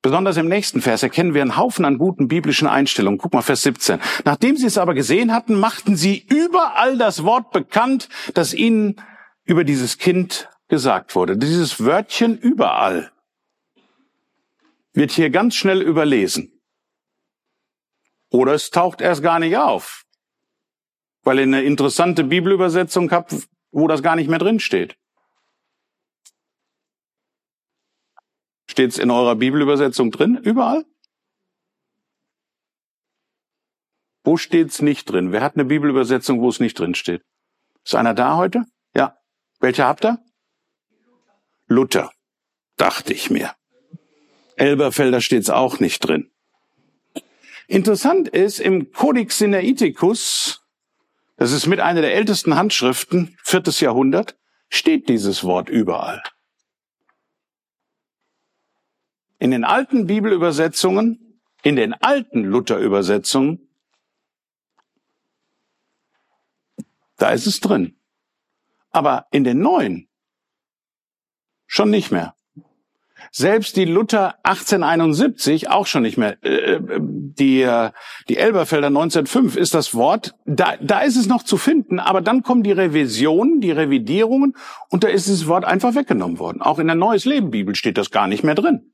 [0.01, 3.19] Besonders im nächsten Vers erkennen wir einen Haufen an guten biblischen Einstellungen.
[3.19, 4.01] Guck mal, Vers 17.
[4.25, 8.97] Nachdem sie es aber gesehen hatten, machten sie überall das Wort bekannt, das ihnen
[9.45, 11.37] über dieses Kind gesagt wurde.
[11.37, 13.13] Dieses Wörtchen überall
[14.95, 16.63] wird hier ganz schnell überlesen.
[18.31, 20.07] Oder es taucht erst gar nicht auf,
[21.31, 23.37] weil ihr eine interessante Bibelübersetzung habt,
[23.71, 24.97] wo das gar nicht mehr drin steht.
[28.69, 30.39] Steht es in eurer Bibelübersetzung drin?
[30.43, 30.85] Überall?
[34.25, 35.31] Wo steht's nicht drin?
[35.31, 37.23] Wer hat eine Bibelübersetzung, wo es nicht drin steht?
[37.85, 38.65] Ist einer da heute?
[38.97, 39.17] Ja.
[39.61, 40.19] Welche habt ihr?
[41.69, 42.11] Luther,
[42.77, 43.55] dachte ich mir.
[44.57, 46.29] Elberfelder steht's auch nicht drin.
[47.69, 50.60] Interessant ist, im Codex Sinaiticus,
[51.41, 56.23] das ist mit einer der ältesten Handschriften, viertes Jahrhundert, steht dieses Wort überall.
[59.39, 63.75] In den alten Bibelübersetzungen, in den alten Luther-Übersetzungen,
[67.17, 67.99] da ist es drin.
[68.91, 70.11] Aber in den neuen
[71.67, 72.37] schon nicht mehr.
[73.31, 76.37] Selbst die Luther 1871 auch schon nicht mehr.
[76.43, 77.91] Äh, äh, die, äh,
[78.29, 82.43] die Elberfelder 1905 ist das Wort, da, da ist es noch zu finden, aber dann
[82.43, 84.55] kommen die Revisionen, die Revidierungen
[84.89, 86.63] und da ist das Wort einfach weggenommen worden.
[86.63, 88.93] Auch in der Neues Leben Bibel steht das gar nicht mehr drin.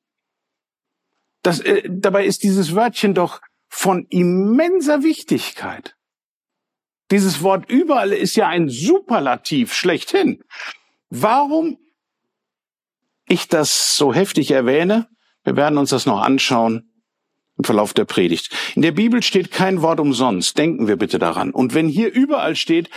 [1.42, 5.96] Das, äh, dabei ist dieses Wörtchen doch von immenser Wichtigkeit.
[7.10, 10.42] Dieses Wort überall ist ja ein Superlativ schlechthin.
[11.08, 11.78] Warum
[13.28, 15.08] ich das so heftig erwähne?
[15.44, 16.90] Wir werden uns das noch anschauen
[17.56, 18.50] im Verlauf der Predigt.
[18.74, 20.58] In der Bibel steht kein Wort umsonst.
[20.58, 21.50] Denken wir bitte daran.
[21.50, 22.90] Und wenn hier überall steht,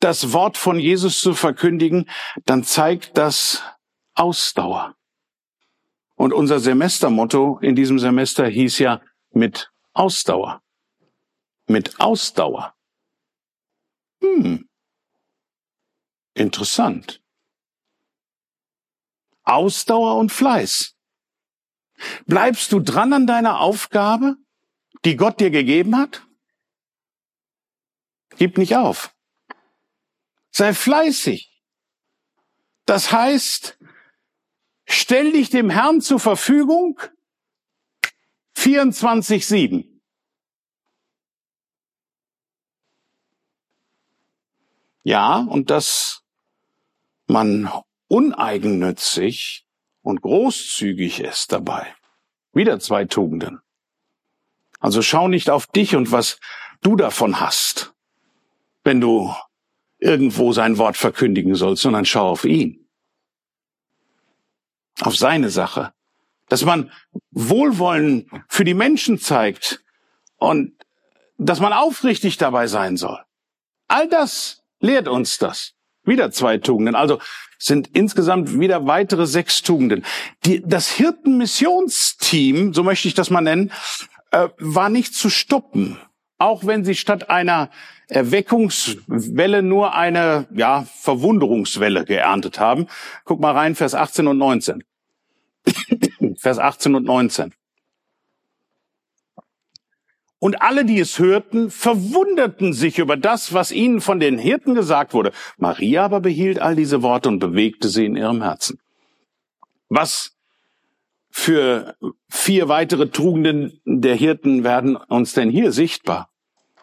[0.00, 2.08] das Wort von Jesus zu verkündigen,
[2.44, 3.62] dann zeigt das
[4.14, 4.94] Ausdauer.
[6.14, 10.62] Und unser Semestermotto in diesem Semester hieß ja mit Ausdauer.
[11.66, 12.74] Mit Ausdauer.
[14.22, 14.66] Hm.
[16.34, 17.20] Interessant.
[19.46, 20.94] Ausdauer und Fleiß.
[22.26, 24.36] Bleibst du dran an deiner Aufgabe,
[25.04, 26.26] die Gott dir gegeben hat?
[28.36, 29.14] Gib nicht auf.
[30.50, 31.50] Sei fleißig.
[32.84, 33.78] Das heißt,
[34.88, 37.00] Stell dich dem Herrn zur Verfügung
[38.56, 40.00] 24-7.
[45.02, 46.22] Ja, und dass
[47.26, 47.70] man
[48.08, 49.66] uneigennützig
[50.02, 51.94] und großzügig ist dabei.
[52.52, 53.60] Wieder zwei Tugenden.
[54.78, 56.38] Also schau nicht auf dich und was
[56.82, 57.94] du davon hast,
[58.84, 59.34] wenn du
[59.98, 62.86] irgendwo sein Wort verkündigen sollst, sondern schau auf ihn
[65.00, 65.92] auf seine Sache.
[66.48, 66.92] Dass man
[67.30, 69.84] Wohlwollen für die Menschen zeigt
[70.36, 70.72] und
[71.38, 73.20] dass man aufrichtig dabei sein soll.
[73.88, 75.74] All das lehrt uns das.
[76.06, 76.94] Wieder zwei Tugenden.
[76.94, 77.18] Also
[77.58, 80.04] sind insgesamt wieder weitere sechs Tugenden.
[80.44, 83.72] Die, das Hirtenmissionsteam, so möchte ich das mal nennen,
[84.30, 85.98] äh, war nicht zu stoppen.
[86.38, 87.70] Auch wenn sie statt einer
[88.08, 92.86] Erweckungswelle nur eine, ja, Verwunderungswelle geerntet haben.
[93.24, 94.84] Guck mal rein, Vers 18 und 19.
[96.36, 97.52] Vers 18 und 19.
[100.38, 105.14] Und alle, die es hörten, verwunderten sich über das, was ihnen von den Hirten gesagt
[105.14, 105.32] wurde.
[105.56, 108.78] Maria aber behielt all diese Worte und bewegte sie in ihrem Herzen.
[109.88, 110.36] Was
[111.30, 111.96] für
[112.28, 116.30] vier weitere Tugenden der Hirten werden uns denn hier sichtbar?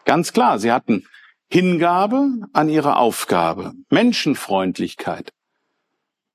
[0.06, 1.06] Ganz klar, sie hatten
[1.48, 5.32] Hingabe an ihre Aufgabe, Menschenfreundlichkeit,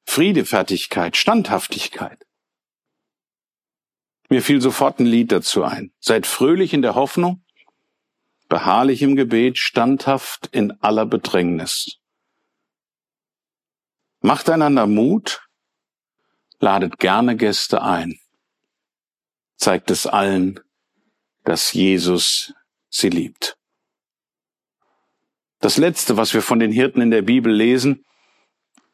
[0.07, 2.28] Friedefertigkeit, Standhaftigkeit.
[4.29, 5.93] Mir fiel sofort ein Lied dazu ein.
[6.01, 7.45] Seid fröhlich in der Hoffnung,
[8.49, 11.99] beharrlich im Gebet, standhaft in aller Bedrängnis.
[14.21, 15.49] Macht einander Mut,
[16.59, 18.19] ladet gerne Gäste ein.
[19.57, 20.61] Zeigt es allen,
[21.45, 22.53] dass Jesus
[22.91, 23.57] sie liebt.
[25.61, 28.05] Das Letzte, was wir von den Hirten in der Bibel lesen,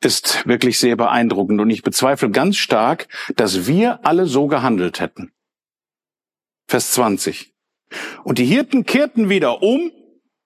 [0.05, 5.33] ist wirklich sehr beeindruckend und ich bezweifle ganz stark, dass wir alle so gehandelt hätten.
[6.67, 7.53] Vers 20.
[8.25, 9.93] Und die Hirten kehrten wieder um,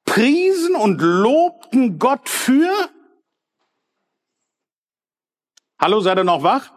[0.04, 2.70] priesen und lobten Gott für
[5.80, 6.72] Hallo, seid ihr noch wach?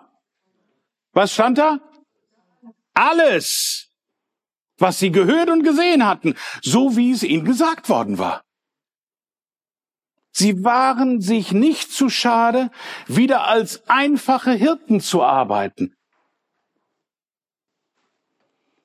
[1.14, 1.80] Was stand da?
[2.94, 3.90] Alles,
[4.78, 8.44] was sie gehört und gesehen hatten, so wie es ihnen gesagt worden war.
[10.32, 12.72] Sie waren sich nicht zu schade,
[13.08, 15.94] wieder als einfache Hirten zu arbeiten.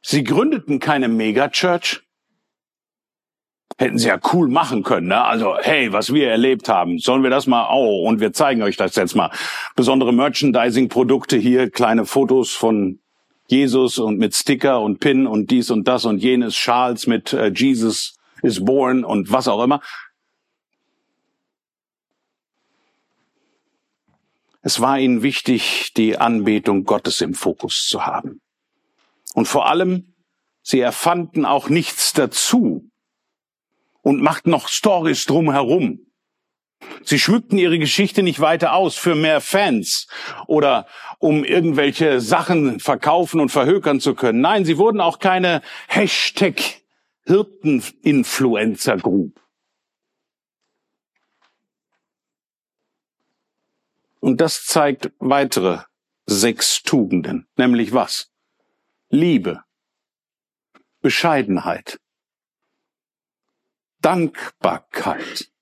[0.03, 2.03] Sie gründeten keine Megachurch.
[3.79, 5.23] Hätten sie ja cool machen können, ne?
[5.23, 8.77] Also, hey, was wir erlebt haben, sollen wir das mal, oh, und wir zeigen euch
[8.77, 9.31] das jetzt mal.
[9.75, 13.01] Besondere Merchandising-Produkte hier, kleine Fotos von
[13.49, 17.53] Jesus und mit Sticker und Pin und dies und das und jenes, Schals mit äh,
[17.55, 19.81] Jesus is born und was auch immer.
[24.66, 28.40] Es war ihnen wichtig, die Anbetung Gottes im Fokus zu haben.
[29.33, 30.16] Und vor allem,
[30.61, 32.90] sie erfanden auch nichts dazu
[34.02, 36.00] und machten noch Stories drumherum.
[37.05, 40.09] Sie schmückten ihre Geschichte nicht weiter aus für mehr Fans
[40.48, 40.88] oder
[41.20, 44.40] um irgendwelche Sachen verkaufen und verhökern zu können.
[44.40, 46.57] Nein, sie wurden auch keine Hashtag
[47.24, 49.46] Hirteninfluencer Group.
[54.27, 55.85] Und das zeigt weitere
[56.25, 58.33] sechs Tugenden, nämlich was?
[59.09, 59.62] Liebe,
[61.01, 62.01] Bescheidenheit,
[64.01, 65.53] Dankbarkeit.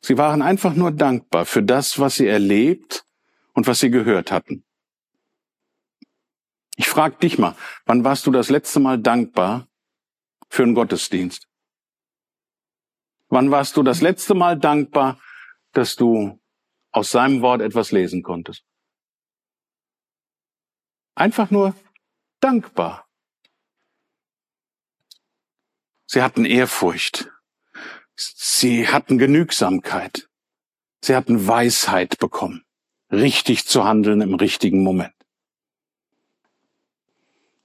[0.00, 3.04] Sie waren einfach nur dankbar für das, was sie erlebt
[3.52, 4.64] und was sie gehört hatten.
[6.76, 9.68] Ich frage dich mal, wann warst du das letzte Mal dankbar
[10.48, 11.46] für einen Gottesdienst?
[13.28, 15.20] Wann warst du das letzte Mal dankbar,
[15.72, 16.40] dass du
[16.96, 18.64] aus seinem Wort etwas lesen konntest?
[21.14, 21.74] Einfach nur
[22.40, 23.06] dankbar.
[26.06, 27.30] Sie hatten Ehrfurcht.
[28.14, 30.28] Sie hatten Genügsamkeit.
[31.02, 32.64] Sie hatten Weisheit bekommen,
[33.12, 35.12] richtig zu handeln im richtigen Moment.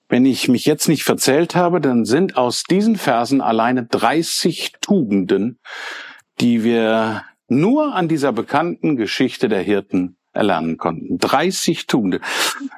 [0.10, 5.62] Wenn ich mich jetzt nicht verzählt habe, dann sind aus diesen Versen alleine 30 Tugenden,
[6.42, 11.18] die wir nur an dieser bekannten Geschichte der Hirten erlernen konnten.
[11.18, 12.22] 30 Tugenden.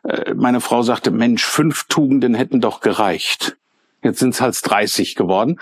[0.03, 3.55] Äh, meine Frau sagte, Mensch, fünf Tugenden hätten doch gereicht.
[4.01, 5.59] Jetzt sind es halt 30 geworden.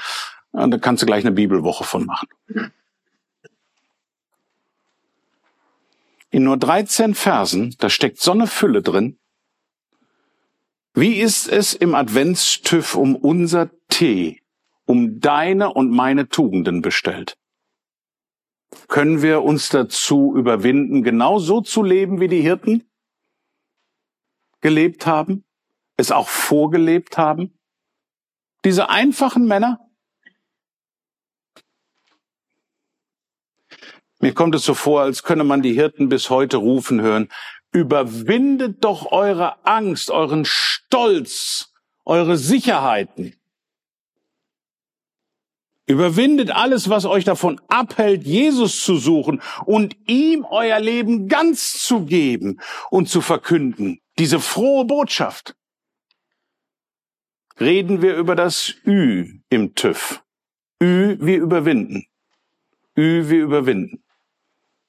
[0.52, 2.30] Und da kannst du gleich eine Bibelwoche von machen.
[6.30, 9.18] In nur 13 Versen, da steckt so eine Fülle drin.
[10.94, 14.42] Wie ist es im Adventstüff um unser Tee,
[14.86, 17.38] um deine und meine Tugenden bestellt?
[18.88, 22.90] Können wir uns dazu überwinden, genau so zu leben, wie die Hirten
[24.62, 25.44] gelebt haben,
[25.98, 27.58] es auch vorgelebt haben?
[28.64, 29.80] Diese einfachen Männer?
[34.20, 37.30] Mir kommt es so vor, als könne man die Hirten bis heute rufen hören,
[37.72, 41.74] überwindet doch eure Angst, euren Stolz,
[42.06, 43.41] eure Sicherheiten.
[45.88, 52.06] Überwindet alles, was euch davon abhält, Jesus zu suchen und ihm euer Leben ganz zu
[52.06, 54.00] geben und zu verkünden.
[54.20, 55.56] Diese frohe Botschaft.
[57.60, 60.24] Reden wir über das Ü im TÜV.
[60.82, 62.06] Ü wie überwinden.
[62.98, 64.04] Ü wie überwinden.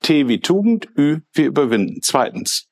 [0.02, 2.00] T wie Tugend, Ü wie überwinden.
[2.02, 2.68] Zweitens.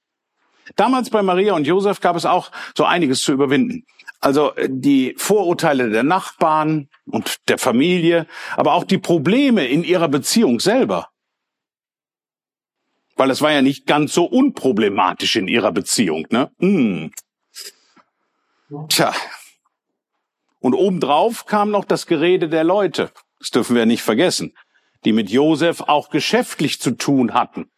[0.77, 3.85] Damals bei Maria und Josef gab es auch so einiges zu überwinden.
[4.21, 10.09] Also äh, die Vorurteile der Nachbarn und der Familie, aber auch die Probleme in ihrer
[10.09, 11.09] Beziehung selber.
[13.17, 16.51] Weil es war ja nicht ganz so unproblematisch in ihrer Beziehung, ne?
[16.59, 17.11] Hm.
[18.89, 19.13] Tja.
[20.61, 23.11] Und obendrauf kam noch das Gerede der Leute.
[23.39, 24.55] Das dürfen wir nicht vergessen.
[25.05, 27.71] Die mit Josef auch geschäftlich zu tun hatten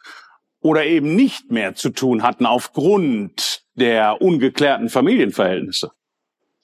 [0.61, 5.92] oder eben nicht mehr zu tun hatten aufgrund der ungeklärten Familienverhältnisse.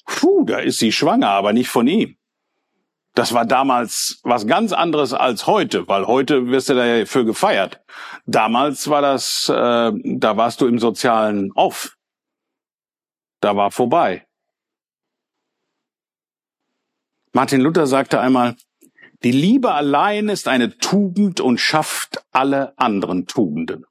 [0.08, 2.16] Puh, da ist sie schwanger, aber nicht von ihm.
[3.14, 7.80] Das war damals was ganz anderes als heute, weil heute wirst du dafür gefeiert.
[8.24, 11.96] Damals war das, äh, da warst du im sozialen Off.
[13.40, 14.26] Da war vorbei.
[17.32, 18.56] Martin Luther sagte einmal,
[19.24, 23.84] die Liebe allein ist eine Tugend und schafft alle anderen Tugenden.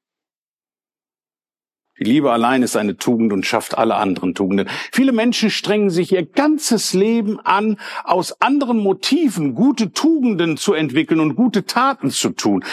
[2.00, 4.70] Die Liebe allein ist eine Tugend und schafft alle anderen Tugenden.
[4.92, 11.20] Viele Menschen strengen sich ihr ganzes Leben an, aus anderen Motiven gute Tugenden zu entwickeln
[11.20, 12.64] und gute Taten zu tun.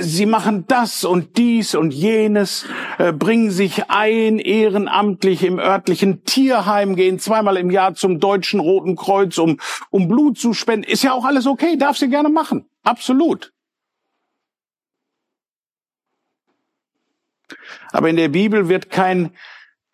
[0.00, 2.66] Sie machen das und dies und jenes,
[2.98, 8.96] äh, bringen sich ein ehrenamtlich im örtlichen Tierheim, gehen zweimal im Jahr zum Deutschen Roten
[8.96, 9.58] Kreuz, um,
[9.90, 10.90] um Blut zu spenden.
[10.90, 12.66] Ist ja auch alles okay, darf sie gerne machen.
[12.82, 13.52] Absolut.
[17.92, 19.34] Aber in der Bibel wird kein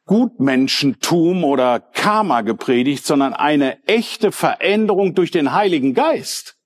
[0.06, 6.58] Gutmenschentum oder Karma gepredigt, sondern eine echte Veränderung durch den Heiligen Geist.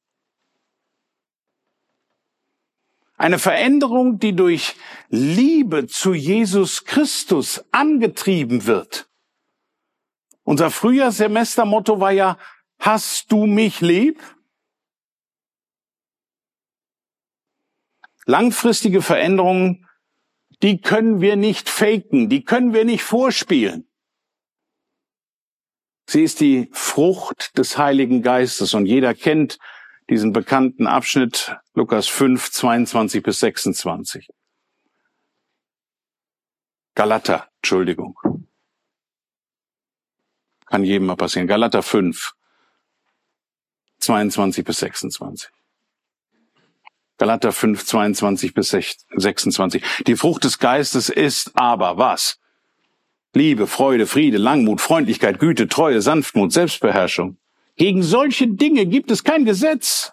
[3.19, 4.77] Eine Veränderung, die durch
[5.09, 9.09] Liebe zu Jesus Christus angetrieben wird
[10.43, 12.39] Unser Frühjahrssemestermotto war ja,
[12.79, 14.23] hast du mich lieb?
[18.27, 19.89] Langfristige Veränderungen,
[20.63, 23.89] die können wir nicht faken, die können wir nicht vorspielen.
[26.09, 29.59] Sie ist die Frucht des Heiligen Geistes und jeder kennt
[30.09, 34.29] diesen bekannten Abschnitt Lukas 5, 22 bis 26.
[36.95, 38.19] Galater, Entschuldigung.
[40.67, 41.49] Kann jedem mal passieren.
[41.49, 42.33] Galater 5,
[43.99, 45.51] 22 bis 26.
[47.19, 49.83] Galater 5, 22 bis 26.
[50.07, 52.39] Die Frucht des Geistes ist aber was?
[53.33, 57.39] Liebe, Freude, Friede, Langmut, Freundlichkeit, Güte, Treue, Sanftmut, Selbstbeherrschung.
[57.77, 60.13] Gegen solche Dinge gibt es kein Gesetz.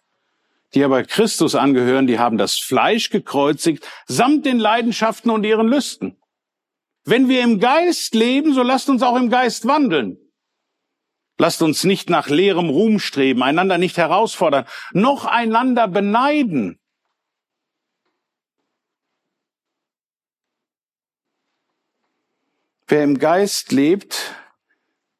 [0.73, 6.17] Die aber Christus angehören, die haben das Fleisch gekreuzigt, samt den Leidenschaften und ihren Lüsten.
[7.05, 10.17] Wenn wir im Geist leben, so lasst uns auch im Geist wandeln.
[11.37, 16.79] Lasst uns nicht nach leerem Ruhm streben, einander nicht herausfordern, noch einander beneiden.
[22.93, 24.35] Wer im Geist lebt,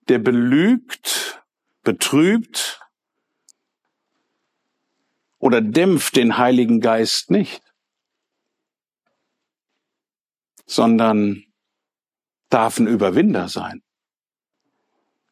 [0.08, 1.44] der belügt,
[1.82, 2.80] betrübt
[5.40, 7.64] oder dämpft den Heiligen Geist nicht,
[10.68, 11.46] sondern
[12.50, 13.82] darf ein Überwinder sein.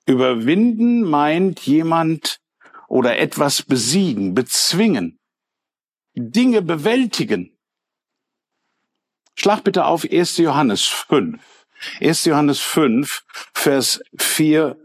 [0.08, 2.40] Überwinden meint jemand
[2.88, 5.20] oder etwas besiegen, bezwingen,
[6.16, 7.56] Dinge bewältigen.
[9.36, 10.38] Schlag bitte auf 1.
[10.38, 11.61] Johannes 5.
[12.00, 12.26] 1.
[12.26, 13.24] Johannes 5,
[13.54, 14.78] Vers 4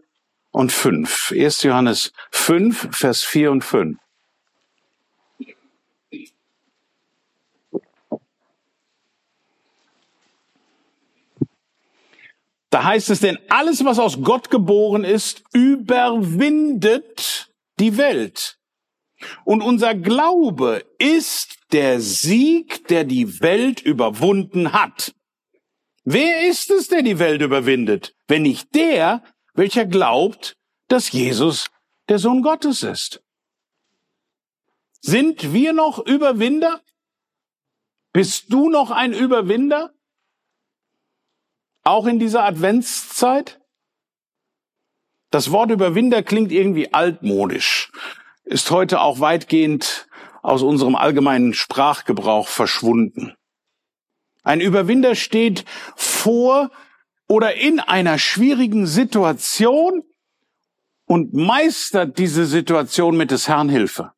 [0.51, 1.32] und 5.
[1.36, 1.62] 1.
[1.62, 3.99] Johannes 5, Vers 4 und 5.
[12.70, 18.59] Da heißt es denn, alles, was aus Gott geboren ist, überwindet die Welt.
[19.44, 25.16] Und unser Glaube ist der Sieg, der die Welt überwunden hat.
[26.09, 31.69] Wer ist es, der die Welt überwindet, wenn nicht der, welcher glaubt, dass Jesus
[32.09, 33.25] der Sohn Gottes ist?
[35.01, 36.81] Sind wir noch Überwinder?
[38.13, 39.95] Bist du noch ein Überwinder?
[41.83, 43.61] Auch in dieser Adventszeit?
[45.33, 47.91] Das Wort Überwinder klingt irgendwie altmodisch,
[48.45, 50.07] ist heute auch weitgehend
[50.45, 53.35] aus unserem allgemeinen Sprachgebrauch verschwunden.
[54.47, 55.64] Ein Überwinder steht
[55.97, 56.70] vor
[57.26, 60.05] oder in einer schwierigen Situation
[61.05, 64.12] und meistert diese Situation mit des Herrn Hilfe.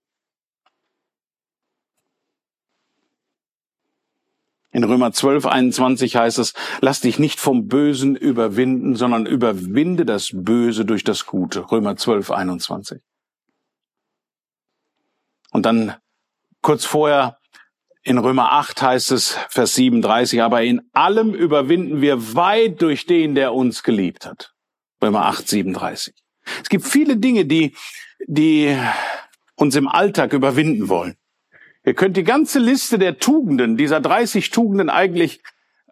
[4.70, 6.52] In Römer 12, 21 heißt es,
[6.82, 11.72] lass dich nicht vom Bösen überwinden, sondern überwinde das Böse durch das Gute.
[11.72, 13.00] Römer 12, 21.
[15.52, 15.94] Und dann
[16.60, 17.37] kurz vorher
[18.02, 23.34] in Römer 8 heißt es, Vers 37, aber in allem überwinden wir weit durch den,
[23.34, 24.54] der uns geliebt hat.
[25.02, 26.14] Römer 8, 37.
[26.62, 27.74] Es gibt viele Dinge, die,
[28.26, 28.76] die
[29.56, 31.16] uns im Alltag überwinden wollen.
[31.84, 35.40] Ihr könnt die ganze Liste der Tugenden, dieser 30 Tugenden eigentlich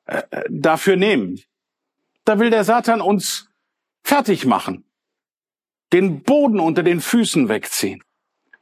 [0.06, 1.40] äh, dafür nehmen.
[2.24, 3.48] Da will der Satan uns
[4.02, 4.84] fertig machen,
[5.92, 8.02] den Boden unter den Füßen wegziehen.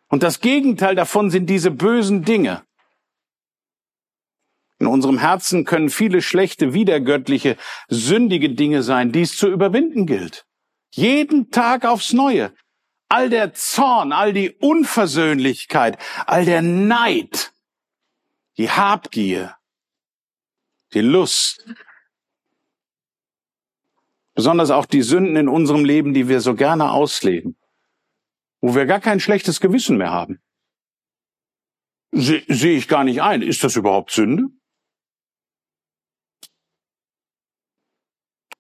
[0.09, 2.62] Und das Gegenteil davon sind diese bösen Dinge.
[4.78, 7.56] In unserem Herzen können viele schlechte, widergöttliche,
[7.88, 10.46] sündige Dinge sein, die es zu überwinden gilt.
[10.90, 12.52] Jeden Tag aufs Neue.
[13.08, 17.52] All der Zorn, all die Unversöhnlichkeit, all der Neid,
[18.56, 19.56] die Habgier,
[20.92, 21.64] die Lust.
[24.34, 27.56] Besonders auch die Sünden in unserem Leben, die wir so gerne ausleben,
[28.60, 30.40] wo wir gar kein schlechtes Gewissen mehr haben.
[32.10, 33.42] Sehe ich gar nicht ein.
[33.42, 34.48] Ist das überhaupt Sünde?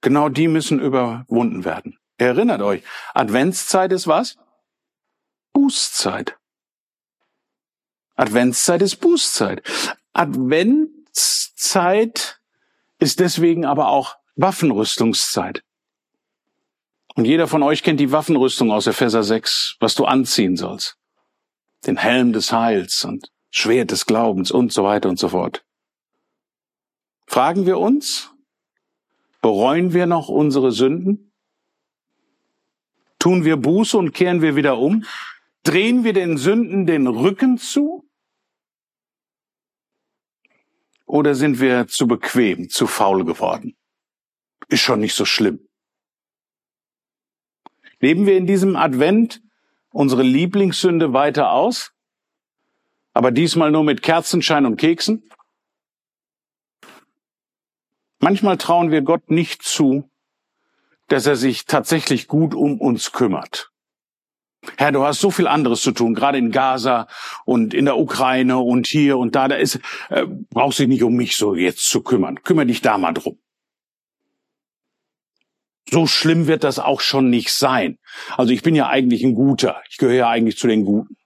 [0.04, 1.96] Genau die müssen überwunden werden.
[2.18, 2.82] Erinnert euch,
[3.14, 4.36] Adventszeit ist was?
[5.54, 6.36] Bußzeit.
[8.14, 9.62] Adventszeit ist Bußzeit.
[10.12, 12.38] Adventszeit
[12.98, 15.64] ist deswegen aber auch Waffenrüstungszeit.
[17.14, 20.98] Und jeder von euch kennt die Waffenrüstung aus Epheser 6, was du anziehen sollst.
[21.86, 25.64] Den Helm des Heils und Schwert des Glaubens und so weiter und so fort.
[27.26, 28.33] Fragen wir uns,
[29.44, 31.30] Bereuen wir noch unsere Sünden?
[33.18, 35.04] Tun wir Buße und kehren wir wieder um?
[35.64, 38.08] Drehen wir den Sünden den Rücken zu?
[41.04, 43.76] Oder sind wir zu bequem, zu faul geworden?
[44.68, 45.68] Ist schon nicht so schlimm.
[48.00, 49.42] Leben wir in diesem Advent
[49.90, 51.92] unsere Lieblingssünde weiter aus?
[53.12, 55.28] Aber diesmal nur mit Kerzenschein und Keksen?
[58.24, 60.08] Manchmal trauen wir Gott nicht zu,
[61.08, 63.70] dass er sich tatsächlich gut um uns kümmert.
[64.78, 67.06] Herr, du hast so viel anderes zu tun, gerade in Gaza
[67.44, 69.46] und in der Ukraine und hier und da.
[69.48, 72.42] Da ist, äh, brauchst dich nicht um mich so jetzt zu kümmern.
[72.42, 73.38] Kümmer dich da mal drum.
[75.90, 77.98] So schlimm wird das auch schon nicht sein.
[78.38, 79.82] Also ich bin ja eigentlich ein Guter.
[79.90, 81.18] Ich gehöre ja eigentlich zu den Guten.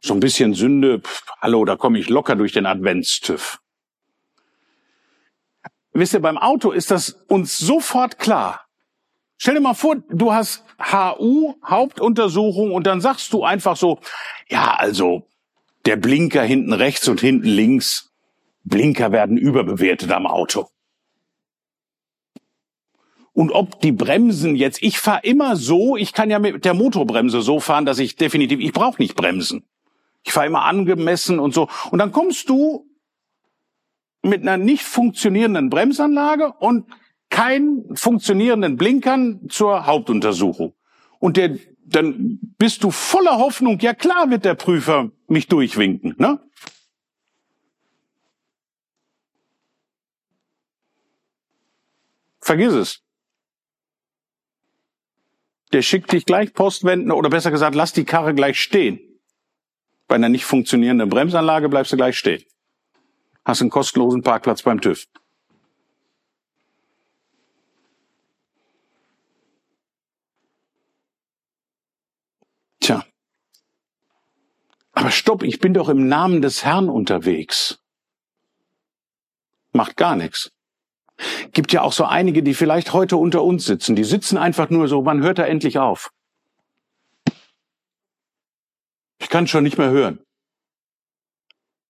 [0.00, 3.59] So ein bisschen Sünde, pff, hallo, da komme ich locker durch den Adventstüff.
[5.92, 8.66] Wisst ihr, beim Auto ist das uns sofort klar.
[9.38, 13.98] Stell dir mal vor, du hast HU, Hauptuntersuchung, und dann sagst du einfach so,
[14.48, 15.26] ja, also
[15.86, 18.12] der Blinker hinten rechts und hinten links,
[18.64, 20.68] Blinker werden überbewertet am Auto.
[23.32, 27.40] Und ob die Bremsen jetzt, ich fahre immer so, ich kann ja mit der Motorbremse
[27.40, 29.64] so fahren, dass ich definitiv, ich brauche nicht bremsen.
[30.22, 31.68] Ich fahre immer angemessen und so.
[31.90, 32.89] Und dann kommst du
[34.22, 36.86] mit einer nicht funktionierenden Bremsanlage und
[37.30, 40.74] keinen funktionierenden Blinkern zur Hauptuntersuchung.
[41.18, 46.40] Und der, dann bist du voller Hoffnung, ja klar wird der Prüfer mich durchwinken, ne?
[52.40, 53.02] Vergiss es.
[55.72, 58.98] Der schickt dich gleich Postwenden oder besser gesagt, lass die Karre gleich stehen.
[60.08, 62.42] Bei einer nicht funktionierenden Bremsanlage bleibst du gleich stehen.
[63.44, 65.06] Hast einen kostenlosen Parkplatz beim TÜV.
[72.80, 73.04] Tja.
[74.92, 77.78] Aber stopp, ich bin doch im Namen des Herrn unterwegs.
[79.72, 80.52] Macht gar nichts.
[81.52, 83.94] Gibt ja auch so einige, die vielleicht heute unter uns sitzen.
[83.94, 86.10] Die sitzen einfach nur so, wann hört er endlich auf?
[89.18, 90.24] Ich kann schon nicht mehr hören.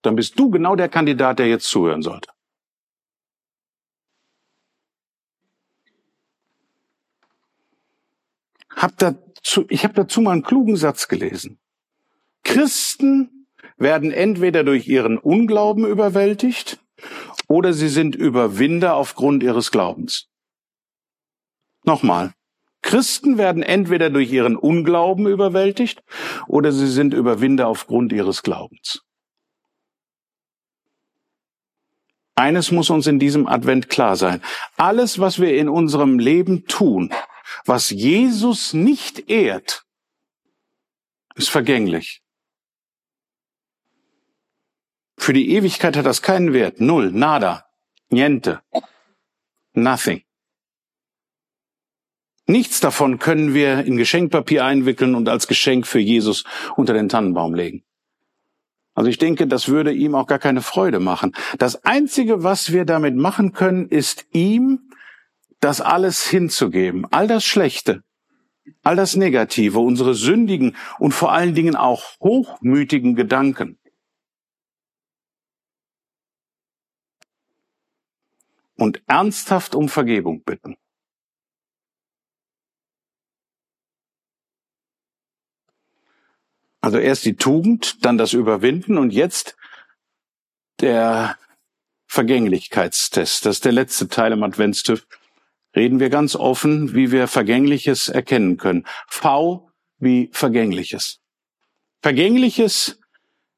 [0.03, 2.30] Dann bist du genau der Kandidat, der jetzt zuhören sollte.
[8.70, 11.59] Hab dazu, ich habe dazu mal einen klugen Satz gelesen.
[12.44, 13.46] Christen
[13.76, 16.78] werden entweder durch ihren Unglauben überwältigt
[17.48, 20.28] oder sie sind Überwinder aufgrund ihres Glaubens.
[21.84, 22.32] Nochmal.
[22.82, 26.03] Christen werden entweder durch ihren Unglauben überwältigt
[26.46, 29.03] oder sie sind Überwinder aufgrund ihres Glaubens.
[32.41, 34.41] Eines muss uns in diesem Advent klar sein.
[34.78, 37.12] Alles, was wir in unserem Leben tun,
[37.66, 39.84] was Jesus nicht ehrt,
[41.34, 42.22] ist vergänglich.
[45.18, 46.80] Für die Ewigkeit hat das keinen Wert.
[46.80, 47.66] Null, nada,
[48.09, 48.62] niente,
[49.74, 50.22] nothing.
[52.47, 57.55] Nichts davon können wir in Geschenkpapier einwickeln und als Geschenk für Jesus unter den Tannenbaum
[57.55, 57.84] legen.
[58.95, 61.32] Also ich denke, das würde ihm auch gar keine Freude machen.
[61.59, 64.91] Das Einzige, was wir damit machen können, ist ihm
[65.61, 67.07] das alles hinzugeben.
[67.11, 68.03] All das Schlechte,
[68.82, 73.80] all das Negative, unsere sündigen und vor allen Dingen auch hochmütigen Gedanken.
[78.80, 80.76] und ernsthaft um Vergebung bitten.
[86.81, 89.57] Also erst die Tugend, dann das Überwinden und jetzt
[90.81, 91.37] der
[92.07, 93.47] Vergänglichkeitstest.
[93.47, 95.07] Das ist der letzte Teil im Adventstift.
[95.76, 98.87] Reden wir ganz offen, wie wir Vergängliches erkennen können.
[99.07, 101.20] V wie Vergängliches.
[102.03, 102.99] Vergängliches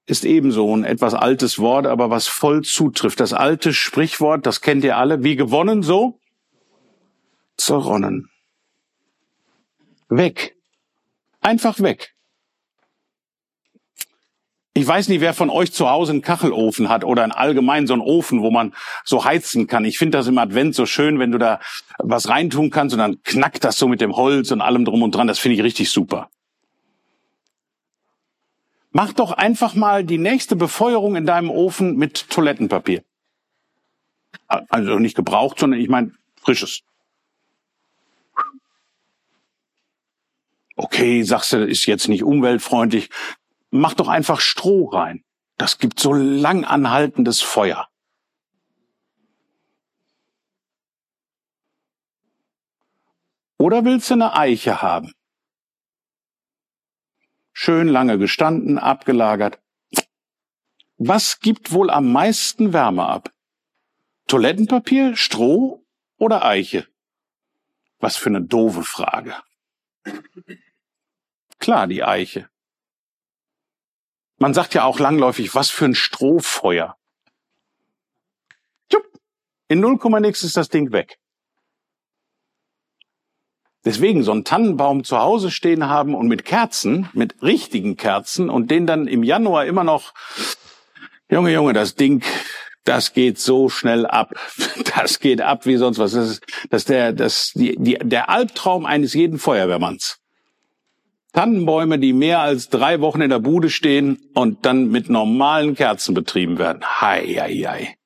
[0.07, 3.21] ist ebenso ein etwas altes Wort, aber was voll zutrifft.
[3.21, 6.19] Das alte Sprichwort, das kennt ihr alle, wie gewonnen, so
[7.57, 8.29] zerronnen.
[10.09, 10.57] Weg.
[11.41, 12.15] Einfach weg.
[14.75, 17.93] Ich weiß nicht, wer von euch zu Hause einen Kachelofen hat oder einen allgemein so
[17.93, 18.73] einen Ofen, wo man
[19.05, 19.85] so heizen kann.
[19.85, 21.61] Ich finde das im Advent so schön, wenn du da
[21.99, 25.15] was reintun kannst und dann knackt das so mit dem Holz und allem drum und
[25.15, 25.27] dran.
[25.27, 26.31] Das finde ich richtig super.
[28.93, 33.03] Mach doch einfach mal die nächste Befeuerung in deinem Ofen mit Toilettenpapier.
[34.47, 36.81] Also nicht gebraucht, sondern ich meine frisches.
[40.77, 43.11] Okay, sagst du, ist jetzt nicht umweltfreundlich.
[43.73, 45.25] Mach doch einfach Stroh rein.
[45.59, 47.89] Das gibt so lang anhaltendes Feuer.
[53.59, 55.13] Oder willst du eine Eiche haben?
[57.63, 59.61] schön lange gestanden, abgelagert.
[60.97, 63.33] Was gibt wohl am meisten Wärme ab?
[64.27, 65.87] Toilettenpapier, Stroh
[66.19, 66.89] oder Eiche?
[68.01, 69.37] Was für eine doofe Frage.
[71.61, 72.51] Klar, die Eiche.
[74.43, 76.97] Man sagt ja auch langläufig, was für ein Strohfeuer.
[78.91, 79.05] Jupp,
[79.69, 81.21] in 0, nix ist das Ding weg.
[83.85, 88.73] Deswegen so einen Tannenbaum zu Hause stehen haben und mit Kerzen, mit richtigen Kerzen und
[88.73, 90.13] den dann im Januar immer noch,
[91.31, 92.25] Junge, Junge, das Ding,
[92.83, 94.35] das geht so schnell ab.
[94.97, 96.13] Das geht ab wie sonst was.
[96.13, 100.22] Das ist, das ist der, das, die, die, der Albtraum eines jeden Feuerwehrmanns.
[101.33, 106.15] Tannenbäume, die mehr als drei Wochen in der Bude stehen und dann mit normalen Kerzen
[106.15, 106.83] betrieben werden.
[107.01, 107.97] Hei, hei, hei.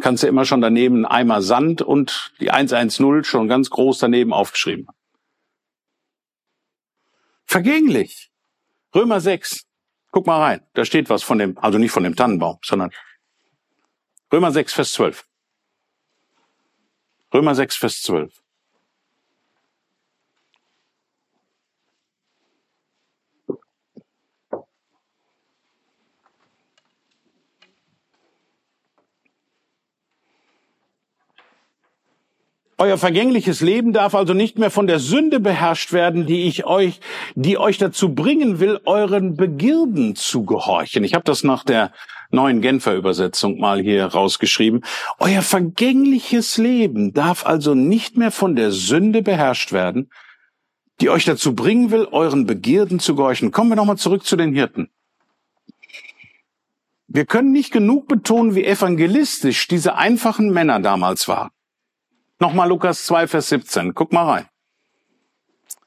[0.00, 4.32] Kannst du immer schon daneben einen Eimer Sand und die 110 schon ganz groß daneben
[4.32, 4.88] aufgeschrieben.
[7.44, 8.32] Vergänglich.
[8.92, 9.66] Römer 6.
[10.10, 10.60] Guck mal rein.
[10.74, 12.90] Da steht was von dem, also nicht von dem Tannenbaum, sondern
[14.32, 15.24] Römer 6, Vers 12.
[17.32, 18.43] Römer 6, Vers 12.
[32.84, 37.00] Euer vergängliches Leben darf also nicht mehr von der Sünde beherrscht werden, die ich euch,
[37.34, 41.02] die euch dazu bringen will, euren Begierden zu gehorchen.
[41.02, 41.92] Ich habe das nach der
[42.30, 44.84] neuen Genfer Übersetzung mal hier rausgeschrieben.
[45.18, 50.10] Euer vergängliches Leben darf also nicht mehr von der Sünde beherrscht werden,
[51.00, 53.50] die euch dazu bringen will, euren Begierden zu gehorchen.
[53.50, 54.90] Kommen wir nochmal zurück zu den Hirten.
[57.08, 61.48] Wir können nicht genug betonen, wie evangelistisch diese einfachen Männer damals waren.
[62.44, 63.94] Nochmal Lukas 2, Vers 17.
[63.94, 64.46] Guck mal rein.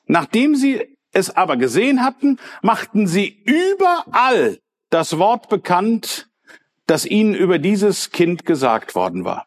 [0.07, 6.31] Nachdem sie es aber gesehen hatten, machten sie überall das Wort bekannt,
[6.87, 9.45] das ihnen über dieses Kind gesagt worden war.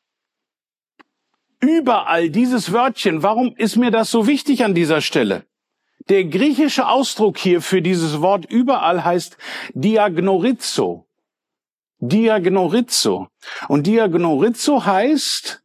[1.59, 3.25] Überall dieses Wörtchen.
[3.25, 5.47] Warum ist mir das so wichtig an dieser Stelle?
[6.09, 9.37] Der griechische Ausdruck hier für dieses Wort überall heißt
[9.75, 11.09] Diagnorizo.
[11.99, 13.27] Diagnorizo.
[13.67, 15.61] Und Diagnorizo heißt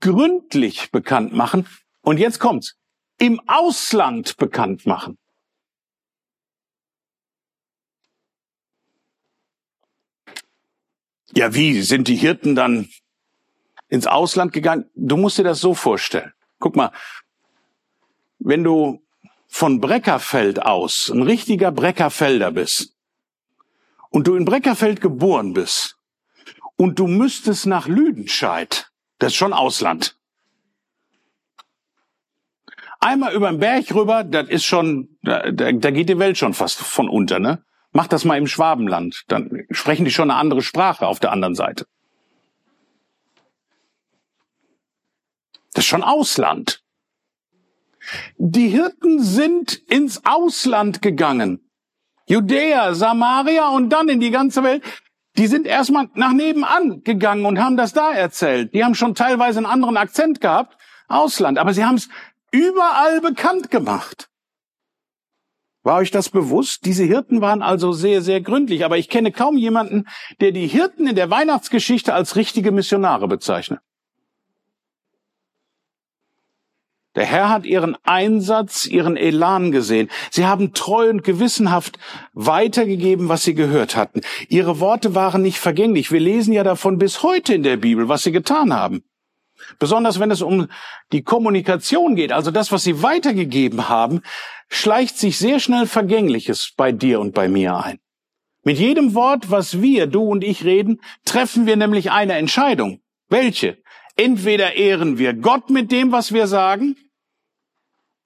[0.00, 1.66] gründlich bekannt machen.
[2.02, 2.76] Und jetzt kommt's.
[3.18, 5.18] Im Ausland bekannt machen.
[11.32, 12.88] Ja, wie sind die Hirten dann
[13.88, 14.90] ins Ausland gegangen?
[14.94, 16.32] Du musst dir das so vorstellen.
[16.58, 16.92] Guck mal,
[18.38, 19.02] wenn du
[19.46, 22.96] von Breckerfeld aus ein richtiger Breckerfelder bist
[24.08, 25.96] und du in Breckerfeld geboren bist
[26.76, 28.89] und du müsstest nach Lüdenscheid,
[29.20, 30.16] das ist schon Ausland.
[32.98, 36.52] Einmal über den Berg rüber, das ist schon, da, da, da geht die Welt schon
[36.52, 37.64] fast von unter, ne?
[37.92, 41.54] Mach das mal im Schwabenland, dann sprechen die schon eine andere Sprache auf der anderen
[41.54, 41.86] Seite.
[45.72, 46.82] Das ist schon Ausland.
[48.36, 51.70] Die Hirten sind ins Ausland gegangen.
[52.26, 54.82] Judäa, Samaria und dann in die ganze Welt.
[55.36, 58.74] Die sind erstmal nach nebenan gegangen und haben das da erzählt.
[58.74, 60.76] Die haben schon teilweise einen anderen Akzent gehabt,
[61.08, 62.08] Ausland, aber sie haben es
[62.50, 64.28] überall bekannt gemacht.
[65.82, 66.84] War euch das bewusst?
[66.84, 70.06] Diese Hirten waren also sehr, sehr gründlich, aber ich kenne kaum jemanden,
[70.40, 73.80] der die Hirten in der Weihnachtsgeschichte als richtige Missionare bezeichnet.
[77.16, 80.08] Der Herr hat ihren Einsatz, ihren Elan gesehen.
[80.30, 81.98] Sie haben treu und gewissenhaft
[82.34, 84.20] weitergegeben, was sie gehört hatten.
[84.48, 86.12] Ihre Worte waren nicht vergänglich.
[86.12, 89.02] Wir lesen ja davon bis heute in der Bibel, was sie getan haben.
[89.78, 90.68] Besonders wenn es um
[91.12, 94.22] die Kommunikation geht, also das, was sie weitergegeben haben,
[94.68, 97.98] schleicht sich sehr schnell Vergängliches bei dir und bei mir ein.
[98.62, 103.00] Mit jedem Wort, was wir, du und ich reden, treffen wir nämlich eine Entscheidung.
[103.28, 103.78] Welche?
[104.16, 106.96] Entweder ehren wir Gott mit dem, was wir sagen,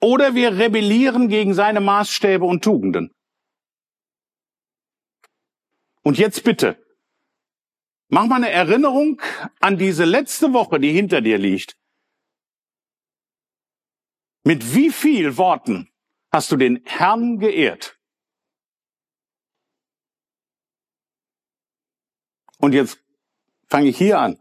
[0.01, 3.11] oder wir rebellieren gegen seine Maßstäbe und Tugenden.
[6.03, 6.77] Und jetzt bitte,
[8.09, 9.21] mach mal eine Erinnerung
[9.59, 11.75] an diese letzte Woche, die hinter dir liegt.
[14.43, 15.91] Mit wie viel Worten
[16.31, 17.97] hast du den Herrn geehrt?
[22.59, 23.03] Und jetzt
[23.67, 24.39] fange ich hier an.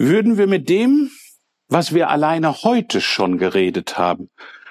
[0.00, 1.10] Würden wir mit dem,
[1.68, 4.30] was wir alleine heute schon geredet haben,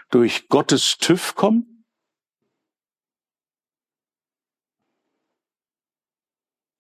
[0.10, 1.86] durch Gottes TÜV kommen?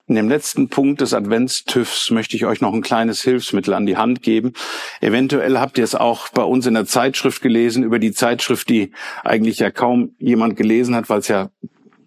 [0.07, 3.97] In dem letzten Punkt des Advents-TÜVs möchte ich euch noch ein kleines Hilfsmittel an die
[3.97, 4.53] Hand geben.
[4.99, 8.91] Eventuell habt ihr es auch bei uns in der Zeitschrift gelesen, über die Zeitschrift, die
[9.23, 11.51] eigentlich ja kaum jemand gelesen hat, weil es ja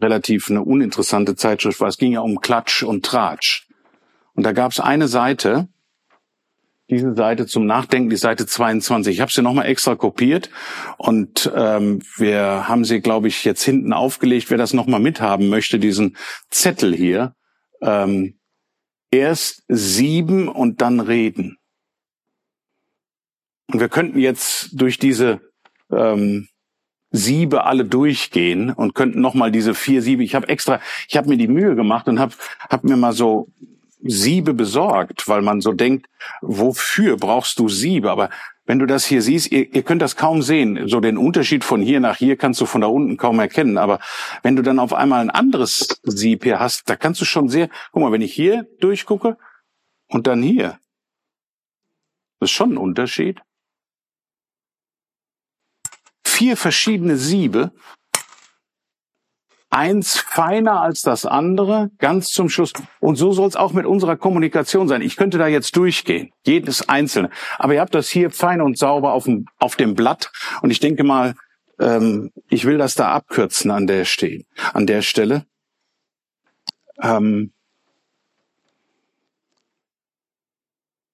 [0.01, 1.87] relativ eine uninteressante Zeitschrift war.
[1.87, 3.69] Es ging ja um Klatsch und Tratsch.
[4.35, 5.69] Und da gab es eine Seite,
[6.93, 9.15] diese Seite zum Nachdenken, die Seite 22.
[9.15, 10.51] Ich habe sie nochmal extra kopiert
[10.99, 14.51] und ähm, wir haben sie, glaube ich, jetzt hinten aufgelegt.
[14.51, 16.17] Wer das nochmal mithaben möchte, diesen
[16.51, 17.35] Zettel hier.
[17.81, 18.39] Ähm,
[19.11, 21.57] erst sieben und dann reden.
[23.73, 25.41] Und wir könnten jetzt durch diese
[25.91, 26.49] ähm,
[27.11, 30.25] Siebe alle durchgehen und könnten nochmal diese vier Siebe.
[30.25, 32.35] Ich habe extra, ich habe mir die Mühe gemacht und habe
[32.69, 33.49] hab mir mal so
[34.03, 36.09] Siebe besorgt, weil man so denkt,
[36.41, 38.11] wofür brauchst du Siebe?
[38.11, 38.31] Aber
[38.65, 40.89] wenn du das hier siehst, ihr, ihr könnt das kaum sehen.
[40.89, 43.79] So den Unterschied von hier nach hier kannst du von da unten kaum erkennen.
[43.79, 44.01] Aber
[44.43, 47.69] wenn du dann auf einmal ein anderes Sieb hier hast, da kannst du schon sehr,
[47.93, 49.37] guck mal, wenn ich hier durchgucke
[50.09, 50.79] und dann hier,
[52.39, 53.41] das ist schon ein Unterschied.
[56.25, 57.73] Vier verschiedene Siebe
[59.73, 62.73] eins feiner als das andere, ganz zum Schluss.
[63.01, 65.01] Und so soll es auch mit unserer Kommunikation sein.
[65.01, 67.31] Ich könnte da jetzt durchgehen, jedes einzelne.
[67.59, 70.31] Aber ihr habt das hier fein und sauber auf dem, auf dem Blatt.
[70.61, 71.35] Und ich denke mal,
[71.81, 74.45] ähm, ich will das da abkürzen an der, Ste
[74.75, 75.47] an der Stelle.
[77.01, 77.55] Ähm,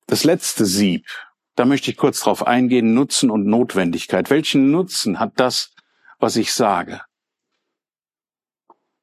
[0.09, 1.07] das letzte Sieb,
[1.55, 4.31] da möchte ich kurz drauf eingehen, Nutzen und Notwendigkeit.
[4.31, 5.75] Welchen Nutzen hat das,
[6.19, 7.03] was ich sage?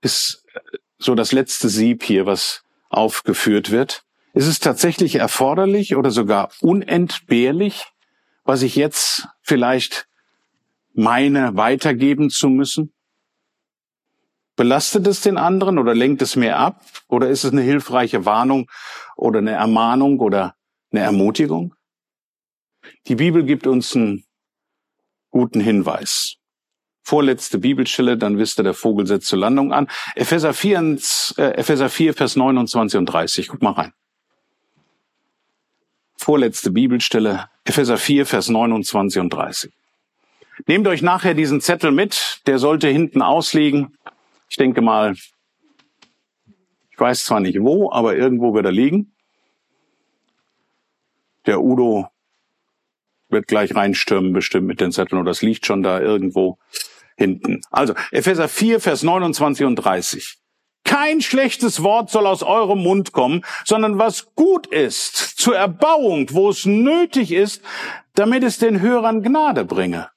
[0.05, 0.45] Ist
[0.99, 4.03] so das letzte Sieb hier, was aufgeführt wird.
[4.33, 7.85] Ist es tatsächlich erforderlich oder sogar unentbehrlich,
[8.43, 10.07] was ich jetzt vielleicht
[10.93, 12.93] meine weitergeben zu müssen?
[14.55, 16.85] Belastet es den anderen oder lenkt es mehr ab?
[17.07, 18.69] Oder ist es eine hilfreiche Warnung
[19.17, 20.55] oder eine Ermahnung oder
[20.91, 21.73] eine Ermutigung?
[23.07, 24.23] Die Bibel gibt uns einen
[25.31, 26.37] guten Hinweis
[27.05, 29.87] vorletzte Bibelstelle, dann wisst ihr, der Vogel setzt zur Landung an.
[30.15, 30.97] Epheser 4,
[31.37, 33.47] äh, Epheser 4, Vers 29 und 30.
[33.47, 33.93] Guck mal rein.
[36.17, 39.71] Vorletzte Bibelstelle, Epheser 4, Vers 29 und 30.
[40.65, 43.97] Nehmt euch nachher diesen Zettel mit, der sollte hinten ausliegen.
[44.49, 49.13] Ich denke mal, ich weiß zwar nicht wo, aber irgendwo wird er liegen.
[51.45, 52.07] Der Udo
[53.29, 56.57] wird gleich reinstürmen, bestimmt mit den Zetteln, oder das liegt schon da irgendwo
[57.17, 57.61] hinten.
[57.71, 60.37] Also Epheser 4, Vers 29 und 30.
[60.83, 66.49] Kein schlechtes Wort soll aus eurem Mund kommen, sondern was gut ist zur Erbauung, wo
[66.49, 67.63] es nötig ist,
[68.13, 70.09] damit es den Hörern Gnade bringe.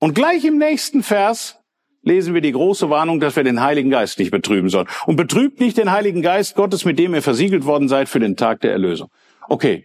[0.00, 1.58] Und gleich im nächsten Vers
[2.02, 4.88] lesen wir die große Warnung, dass wir den Heiligen Geist nicht betrüben sollen.
[5.06, 8.36] Und betrübt nicht den Heiligen Geist Gottes, mit dem ihr versiegelt worden seid für den
[8.36, 9.10] Tag der Erlösung.
[9.48, 9.84] Okay.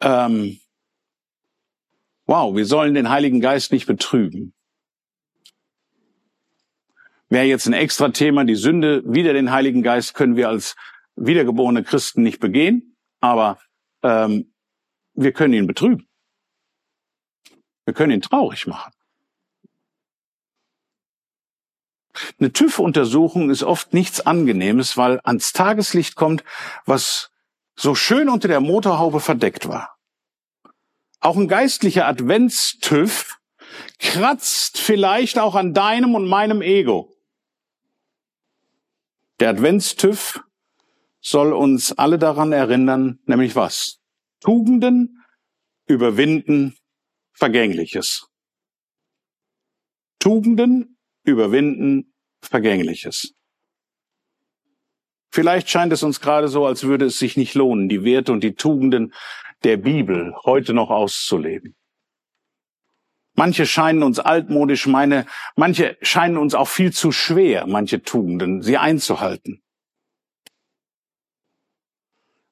[0.00, 0.58] Ähm,
[2.26, 4.52] wow, wir sollen den Heiligen Geist nicht betrüben.
[7.34, 10.76] Wäre jetzt ein extra Thema, die Sünde wider den Heiligen Geist können wir als
[11.16, 13.58] wiedergeborene Christen nicht begehen, aber
[14.04, 14.54] ähm,
[15.14, 16.06] wir können ihn betrüben.
[17.86, 18.92] Wir können ihn traurig machen.
[22.38, 26.44] Eine TÜV-Untersuchung ist oft nichts Angenehmes, weil ans Tageslicht kommt,
[26.86, 27.32] was
[27.74, 29.98] so schön unter der Motorhaube verdeckt war.
[31.18, 33.40] Auch ein geistlicher Advents-TÜV
[33.98, 37.10] kratzt vielleicht auch an deinem und meinem Ego.
[39.40, 40.40] Der Adventstüff
[41.20, 44.00] soll uns alle daran erinnern, nämlich was?
[44.40, 45.24] Tugenden
[45.86, 46.76] überwinden
[47.32, 48.28] Vergängliches.
[50.18, 53.34] Tugenden überwinden Vergängliches.
[55.32, 58.44] Vielleicht scheint es uns gerade so, als würde es sich nicht lohnen, die Werte und
[58.44, 59.12] die Tugenden
[59.64, 61.74] der Bibel heute noch auszuleben.
[63.34, 65.26] Manche scheinen uns altmodisch, meine,
[65.56, 69.60] manche scheinen uns auch viel zu schwer, manche Tugenden, sie einzuhalten.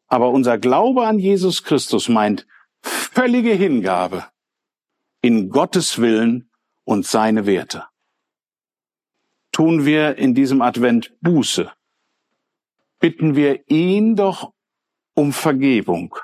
[0.09, 2.47] Aber unser Glaube an Jesus Christus meint
[2.83, 4.26] völlige Hingabe
[5.22, 6.51] in Gottes Willen
[6.85, 7.87] und seine Werte.
[9.53, 11.70] Tun wir in diesem Advent Buße,
[12.99, 14.53] bitten wir ihn doch
[15.14, 16.16] um Vergebung,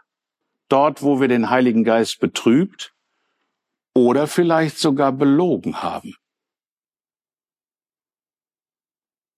[0.68, 2.94] dort wo wir den Heiligen Geist betrübt
[4.07, 6.14] oder vielleicht sogar belogen haben.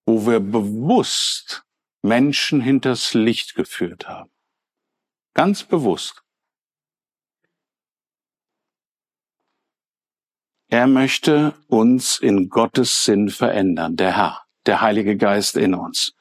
[0.07, 1.65] Wo wir bewusst
[2.03, 4.31] Menschen hinters Licht geführt haben.
[5.35, 6.23] Ganz bewusst.
[10.69, 16.15] Er möchte uns in Gottes Sinn verändern, der Herr, der Heilige Geist in uns.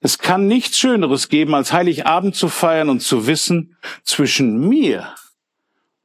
[0.00, 5.14] Es kann nichts Schöneres geben, als Heiligabend zu feiern und zu wissen, zwischen mir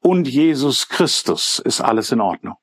[0.01, 2.55] und Jesus Christus ist alles in Ordnung.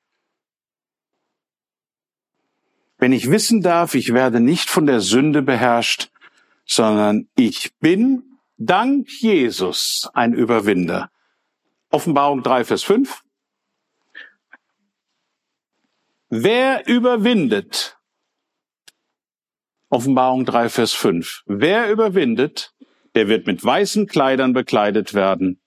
[2.97, 6.11] Wenn ich wissen darf, ich werde nicht von der Sünde beherrscht,
[6.65, 11.09] sondern ich bin dank Jesus ein Überwinder.
[11.89, 13.23] Offenbarung 3, Vers 5.
[16.29, 17.97] Wer überwindet?
[19.89, 21.43] Offenbarung 3, Vers 5.
[21.47, 22.75] Wer überwindet,
[23.15, 25.59] der wird mit weißen Kleidern bekleidet werden.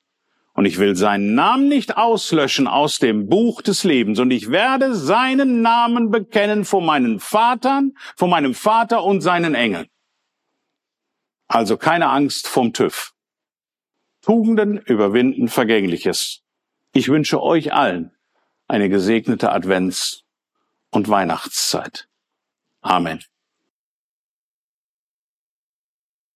[0.55, 4.19] Und ich will seinen Namen nicht auslöschen aus dem Buch des Lebens.
[4.19, 9.87] Und ich werde seinen Namen bekennen vor meinen Vatern, vor meinem Vater und seinen Engeln.
[11.49, 13.13] Also keine Angst vom TÜV.
[14.21, 16.43] Tugenden überwinden Vergängliches.
[16.93, 18.13] Ich wünsche euch allen
[18.69, 20.23] eine gesegnete Advents-
[20.91, 22.09] und Weihnachtszeit.
[22.81, 23.23] Amen.